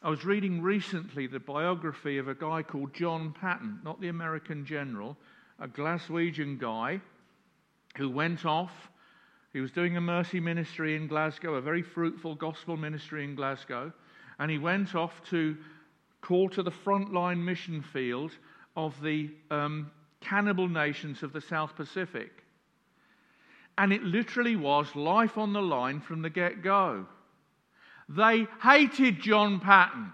I 0.02 0.10
was 0.10 0.26
reading 0.26 0.62
recently 0.62 1.28
the 1.28 1.40
biography 1.40 2.18
of 2.18 2.28
a 2.28 2.36
guy 2.36 2.64
called 2.64 2.94
John 2.94 3.34
Paton, 3.34 3.80
not 3.84 4.00
the 4.02 4.08
American 4.08 4.66
general, 4.66 5.18
a 5.60 5.68
Glaswegian 5.68 6.58
guy 6.58 7.02
who 7.98 8.10
went 8.10 8.46
off. 8.46 8.90
He 9.52 9.60
was 9.60 9.72
doing 9.72 9.98
a 9.98 10.02
mercy 10.02 10.40
ministry 10.40 10.96
in 10.96 11.08
Glasgow, 11.08 11.56
a 11.56 11.62
very 11.62 11.82
fruitful 11.82 12.36
gospel 12.36 12.78
ministry 12.78 13.24
in 13.24 13.36
Glasgow, 13.36 13.92
and 14.40 14.50
he 14.50 14.58
went 14.58 14.96
off 14.96 15.22
to 15.30 15.58
call 16.22 16.50
to 16.50 16.64
the 16.64 16.72
frontline 16.72 17.44
mission 17.44 17.82
field 17.82 18.32
of 18.76 19.00
the 19.02 19.30
um, 19.52 19.92
cannibal 20.22 20.68
nations 20.68 21.24
of 21.24 21.34
the 21.34 21.42
South 21.42 21.76
Pacific. 21.76 22.32
And 23.78 23.94
it 23.94 24.04
literally 24.04 24.56
was 24.56 24.96
life 24.96 25.38
on 25.38 25.54
the 25.54 25.62
line 25.62 26.02
from 26.02 26.22
the 26.22 26.30
get 26.30 26.62
go. 26.62 27.06
They 28.10 28.48
hated 28.62 29.22
John 29.22 29.60
Paton. 29.60 30.12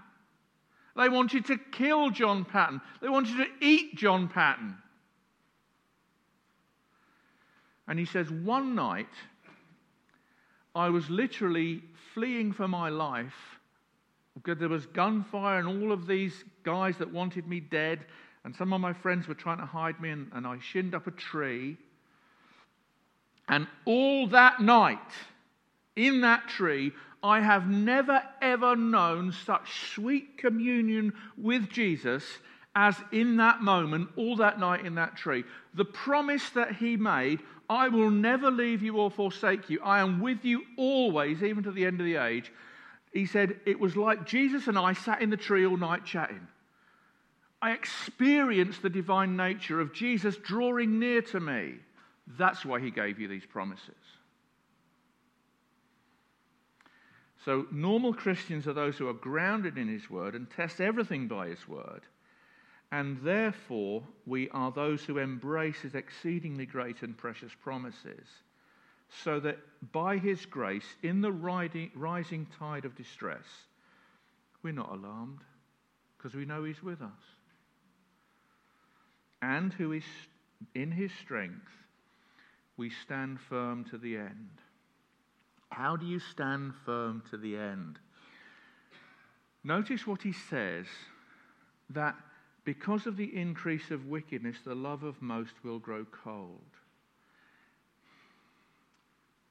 They 0.96 1.10
wanted 1.10 1.46
to 1.46 1.58
kill 1.72 2.10
John 2.10 2.46
Paton. 2.46 2.82
They 3.02 3.10
wanted 3.10 3.38
to 3.38 3.48
eat 3.66 3.96
John 3.96 4.28
Paton. 4.28 4.78
And 7.88 8.00
he 8.00 8.06
says, 8.06 8.30
One 8.30 8.76
night, 8.76 9.10
I 10.74 10.90
was 10.90 11.10
literally 11.10 11.82
fleeing 12.14 12.54
for 12.54 12.68
my 12.68 12.90
life 12.90 13.55
because 14.36 14.60
there 14.60 14.70
was 14.70 14.86
gunfire 14.88 15.60
and 15.60 15.68
all 15.68 15.92
of 15.92 16.08
these 16.08 16.44
guys 16.64 16.98
that 16.98 17.12
wanted 17.12 17.48
me 17.48 17.60
dead. 17.60 18.06
And 18.44 18.56
some 18.56 18.74
of 18.74 18.82
my 18.82 18.94
friends 18.94 19.28
were 19.28 19.34
trying 19.34 19.58
to 19.58 19.66
hide 19.66 20.00
me, 20.00 20.12
and, 20.12 20.30
and 20.34 20.46
I 20.46 20.60
shinned 20.60 20.94
up 20.94 21.08
a 21.08 21.12
tree. 21.12 21.78
And 23.48 23.68
all 23.86 24.28
that 24.28 24.62
night, 24.62 25.00
in 25.96 26.22
that 26.22 26.48
tree, 26.48 26.92
I 27.24 27.40
have 27.40 27.68
never 27.68 28.22
ever 28.42 28.76
known 28.76 29.32
such 29.32 29.90
sweet 29.94 30.38
communion 30.38 31.14
with 31.38 31.70
Jesus 31.70 32.24
as 32.76 32.96
in 33.12 33.38
that 33.38 33.62
moment, 33.62 34.10
all 34.18 34.36
that 34.36 34.60
night 34.60 34.86
in 34.86 34.96
that 34.96 35.16
tree. 35.16 35.44
The 35.74 35.86
promise 35.86 36.50
that 36.52 36.76
he 36.76 36.98
made 36.98 37.40
I 37.70 37.88
will 37.88 38.12
never 38.12 38.52
leave 38.52 38.84
you 38.84 38.98
or 38.98 39.10
forsake 39.10 39.70
you. 39.70 39.80
I 39.84 40.00
am 40.00 40.20
with 40.20 40.46
you 40.46 40.64
always, 40.78 41.42
even 41.42 41.64
to 41.64 41.72
the 41.72 41.86
end 41.86 42.00
of 42.00 42.06
the 42.06 42.18
age. 42.18 42.52
He 43.16 43.26
said, 43.26 43.62
It 43.66 43.80
was 43.80 43.96
like 43.96 44.28
Jesus 44.28 44.68
and 44.68 44.78
I 44.78 44.92
sat 44.92 45.22
in 45.22 45.30
the 45.30 45.38
tree 45.38 45.66
all 45.66 45.78
night 45.78 46.04
chatting. 46.04 46.46
I 47.62 47.72
experienced 47.72 48.82
the 48.82 48.90
divine 48.90 49.38
nature 49.38 49.80
of 49.80 49.94
Jesus 49.94 50.36
drawing 50.36 51.00
near 51.00 51.22
to 51.22 51.40
me. 51.40 51.76
That's 52.38 52.66
why 52.66 52.82
he 52.82 52.92
gave 52.92 53.18
you 53.18 53.30
these 53.30 53.46
promises. 53.46 53.96
So, 57.46 57.68
normal 57.72 58.14
Christians 58.14 58.68
are 58.68 58.74
those 58.74 58.98
who 58.98 59.08
are 59.08 59.14
grounded 59.14 59.78
in 59.78 59.88
his 59.88 60.10
word 60.10 60.36
and 60.36 60.50
test 60.50 60.82
everything 60.82 61.30
by 61.30 61.48
his 61.48 61.66
word. 61.70 62.02
And 62.92 63.22
therefore, 63.24 64.04
we 64.26 64.50
are 64.50 64.72
those 64.72 65.06
who 65.06 65.20
embrace 65.20 65.80
his 65.80 65.96
exceedingly 65.96 66.66
great 66.66 67.02
and 67.02 67.18
precious 67.18 67.54
promises, 67.64 68.28
so 69.24 69.40
that 69.40 69.58
by 69.92 70.18
his 70.18 70.46
grace, 70.46 70.96
in 71.04 71.22
the 71.22 71.32
rising 71.32 72.48
tide 72.58 72.86
of 72.86 72.96
distress, 72.96 73.46
we're 74.64 74.74
not 74.74 74.92
alarmed 74.92 75.42
because 76.18 76.34
we 76.34 76.46
know 76.46 76.64
he's 76.64 76.82
with 76.82 77.02
us 77.02 77.12
and 79.42 79.74
who 79.74 79.92
is 79.92 80.04
in 80.74 80.92
his 80.92 81.12
strength, 81.22 81.72
we 82.78 82.90
stand 82.90 83.40
firm 83.40 83.86
to 83.86 83.98
the 83.98 84.18
end. 84.18 84.50
How 85.70 85.96
do 85.96 86.06
you 86.06 86.20
stand 86.20 86.74
firm 86.86 87.22
to 87.30 87.38
the 87.38 87.58
end? 87.58 88.00
Notice 89.64 90.08
what 90.08 90.22
he 90.22 90.32
says 90.32 90.86
that 91.90 92.16
because 92.64 93.06
of 93.06 93.18
the 93.18 93.36
increase 93.36 93.92
of 93.92 94.08
wickedness, 94.08 94.58
the 94.66 94.76
love 94.76 95.04
of 95.04 95.22
most 95.22 95.54
will 95.64 95.80
grow 95.80 96.06
cold. 96.06 96.62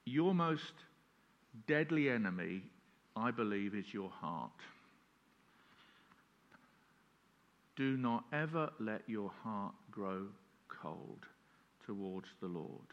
Your 0.06 0.34
most 0.34 0.74
deadly 1.66 2.10
enemy, 2.10 2.62
I 3.16 3.30
believe, 3.30 3.74
is 3.74 3.92
your 3.92 4.10
heart. 4.10 4.50
Do 7.76 7.96
not 7.96 8.24
ever 8.32 8.70
let 8.78 9.02
your 9.08 9.30
heart 9.42 9.74
grow 9.90 10.26
cold 10.68 11.26
towards 11.86 12.28
the 12.40 12.46
Lord. 12.46 12.86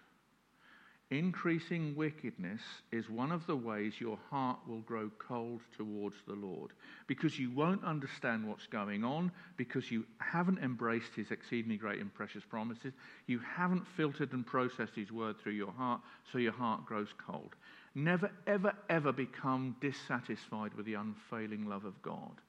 Increasing 1.12 1.94
wickedness 1.94 2.62
is 2.94 3.10
one 3.10 3.34
of 3.34 3.46
the 3.46 3.56
ways 3.56 4.00
your 4.00 4.18
heart 4.30 4.60
will 4.66 4.80
grow 4.80 5.12
cold 5.20 5.60
towards 5.78 6.16
the 6.26 6.36
Lord 6.36 6.72
because 7.06 7.38
you 7.38 7.52
won't 7.52 7.84
understand 7.84 8.48
what's 8.48 8.66
going 8.68 9.04
on, 9.04 9.30
because 9.58 9.92
you 9.92 10.06
haven't 10.20 10.60
embraced 10.60 11.14
His 11.14 11.30
exceedingly 11.30 11.76
great 11.76 12.00
and 12.00 12.14
precious 12.14 12.46
promises, 12.46 12.94
you 13.28 13.40
haven't 13.40 13.86
filtered 13.98 14.32
and 14.32 14.48
processed 14.48 14.96
His 14.96 15.12
word 15.12 15.38
through 15.38 15.52
your 15.52 15.74
heart, 15.74 16.00
so 16.32 16.38
your 16.38 16.54
heart 16.54 16.86
grows 16.86 17.10
cold. 17.18 17.56
Never, 17.94 18.32
ever, 18.48 18.72
ever 18.90 19.12
become 19.12 19.76
dissatisfied 19.82 20.74
with 20.76 20.86
the 20.86 20.94
unfailing 20.94 21.66
love 21.66 21.84
of 21.84 22.02
God. 22.02 22.40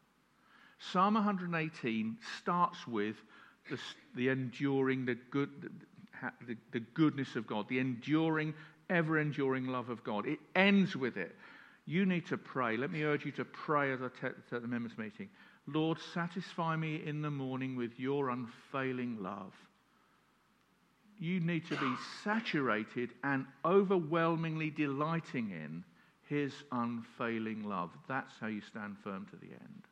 Psalm 0.78 1.14
118 1.14 2.16
starts 2.38 2.86
with 2.86 3.16
the, 3.68 3.78
the 4.14 4.28
enduring, 4.28 5.04
the, 5.04 5.16
good, 5.32 5.70
the, 6.46 6.56
the 6.72 6.80
goodness 6.80 7.36
of 7.36 7.46
God, 7.46 7.68
the 7.68 7.78
enduring, 7.78 8.54
ever 8.90 9.18
enduring 9.18 9.66
love 9.66 9.88
of 9.88 10.02
God. 10.04 10.26
It 10.26 10.38
ends 10.54 10.96
with 10.96 11.16
it. 11.16 11.34
You 11.86 12.06
need 12.06 12.26
to 12.26 12.36
pray. 12.36 12.76
Let 12.76 12.92
me 12.92 13.02
urge 13.02 13.24
you 13.24 13.32
to 13.32 13.44
pray 13.44 13.92
as 13.92 14.00
at 14.02 14.12
the 14.50 14.60
members' 14.68 14.96
meeting. 14.96 15.28
Lord, 15.66 15.98
satisfy 16.14 16.76
me 16.76 17.02
in 17.04 17.22
the 17.22 17.30
morning 17.30 17.76
with 17.76 17.98
your 17.98 18.30
unfailing 18.30 19.22
love. 19.22 19.52
You 21.18 21.40
need 21.40 21.66
to 21.68 21.76
be 21.76 21.94
saturated 22.24 23.10
and 23.22 23.46
overwhelmingly 23.64 24.70
delighting 24.70 25.50
in 25.50 25.84
his 26.28 26.52
unfailing 26.72 27.64
love. 27.64 27.90
That's 28.08 28.32
how 28.40 28.48
you 28.48 28.60
stand 28.60 28.96
firm 29.04 29.26
to 29.30 29.36
the 29.36 29.52
end. 29.52 29.82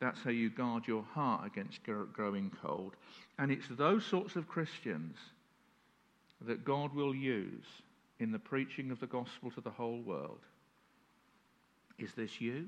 That's 0.00 0.22
how 0.22 0.30
you 0.30 0.50
guard 0.50 0.88
your 0.88 1.02
heart 1.02 1.46
against 1.46 1.80
growing 1.84 2.50
cold. 2.62 2.96
And 3.40 3.50
it's 3.50 3.66
those 3.70 4.04
sorts 4.04 4.36
of 4.36 4.46
Christians 4.46 5.16
that 6.42 6.62
God 6.62 6.94
will 6.94 7.14
use 7.14 7.64
in 8.18 8.32
the 8.32 8.38
preaching 8.38 8.90
of 8.90 9.00
the 9.00 9.06
gospel 9.06 9.50
to 9.52 9.62
the 9.62 9.70
whole 9.70 10.02
world. 10.02 10.40
Is 11.98 12.12
this 12.12 12.38
you? 12.38 12.66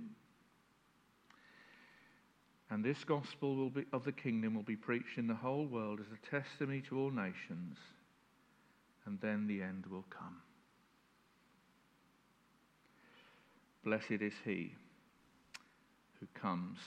And 2.70 2.82
this 2.82 3.04
gospel 3.04 3.68
be, 3.68 3.84
of 3.92 4.04
the 4.04 4.12
kingdom 4.12 4.54
will 4.54 4.62
be 4.62 4.76
preached 4.76 5.18
in 5.18 5.26
the 5.26 5.34
whole 5.34 5.66
world 5.66 6.00
as 6.00 6.06
a 6.06 6.30
testimony 6.30 6.80
to 6.88 6.98
all 6.98 7.10
nations, 7.10 7.76
and 9.04 9.20
then 9.20 9.46
the 9.46 9.60
end 9.60 9.84
will 9.90 10.06
come. 10.08 10.38
Blessed 13.84 14.22
is 14.22 14.32
he 14.42 14.72
who 16.18 16.26
comes 16.32 16.78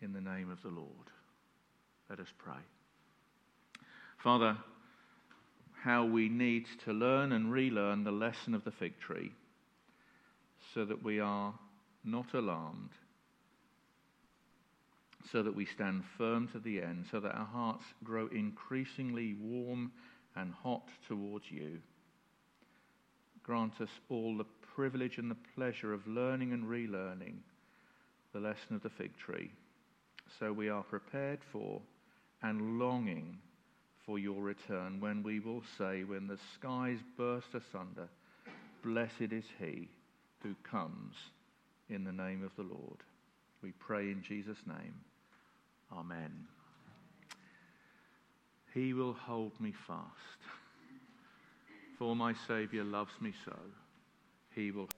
in 0.00 0.14
the 0.14 0.22
name 0.22 0.50
of 0.50 0.62
the 0.62 0.70
Lord. 0.70 1.10
Let 2.12 2.20
us 2.20 2.32
pray. 2.36 2.60
Father, 4.18 4.58
how 5.82 6.04
we 6.04 6.28
need 6.28 6.66
to 6.84 6.92
learn 6.92 7.32
and 7.32 7.50
relearn 7.50 8.04
the 8.04 8.12
lesson 8.12 8.52
of 8.54 8.64
the 8.64 8.70
fig 8.70 9.00
tree 9.00 9.32
so 10.74 10.84
that 10.84 11.02
we 11.02 11.20
are 11.20 11.54
not 12.04 12.34
alarmed, 12.34 12.90
so 15.30 15.42
that 15.42 15.56
we 15.56 15.64
stand 15.64 16.04
firm 16.18 16.48
to 16.48 16.58
the 16.58 16.82
end, 16.82 17.06
so 17.10 17.18
that 17.18 17.34
our 17.34 17.46
hearts 17.46 17.84
grow 18.04 18.26
increasingly 18.26 19.34
warm 19.40 19.90
and 20.36 20.52
hot 20.52 20.88
towards 21.08 21.50
you. 21.50 21.78
Grant 23.42 23.80
us 23.80 24.00
all 24.10 24.36
the 24.36 24.44
privilege 24.76 25.16
and 25.16 25.30
the 25.30 25.36
pleasure 25.56 25.94
of 25.94 26.06
learning 26.06 26.52
and 26.52 26.64
relearning 26.64 27.36
the 28.34 28.40
lesson 28.40 28.76
of 28.76 28.82
the 28.82 28.90
fig 28.90 29.16
tree 29.16 29.50
so 30.38 30.52
we 30.52 30.68
are 30.68 30.82
prepared 30.82 31.40
for 31.50 31.80
and 32.42 32.78
longing 32.78 33.38
for 34.04 34.18
your 34.18 34.42
return 34.42 35.00
when 35.00 35.22
we 35.22 35.40
will 35.40 35.62
say, 35.78 36.04
when 36.04 36.26
the 36.26 36.38
skies 36.54 36.98
burst 37.16 37.54
asunder, 37.54 38.08
Blessed 38.82 39.30
is 39.30 39.44
he 39.60 39.88
who 40.42 40.54
comes 40.64 41.14
in 41.88 42.02
the 42.02 42.12
name 42.12 42.42
of 42.42 42.54
the 42.56 42.62
Lord. 42.62 42.98
We 43.62 43.70
pray 43.78 44.10
in 44.10 44.22
Jesus' 44.22 44.58
name. 44.66 44.94
Amen. 45.92 46.32
He 48.74 48.92
will 48.92 49.12
hold 49.12 49.52
me 49.60 49.72
fast, 49.86 50.40
for 51.98 52.16
my 52.16 52.34
Saviour 52.48 52.84
loves 52.84 53.12
me 53.20 53.32
so. 53.44 53.56
He 54.54 54.70
will. 54.70 54.88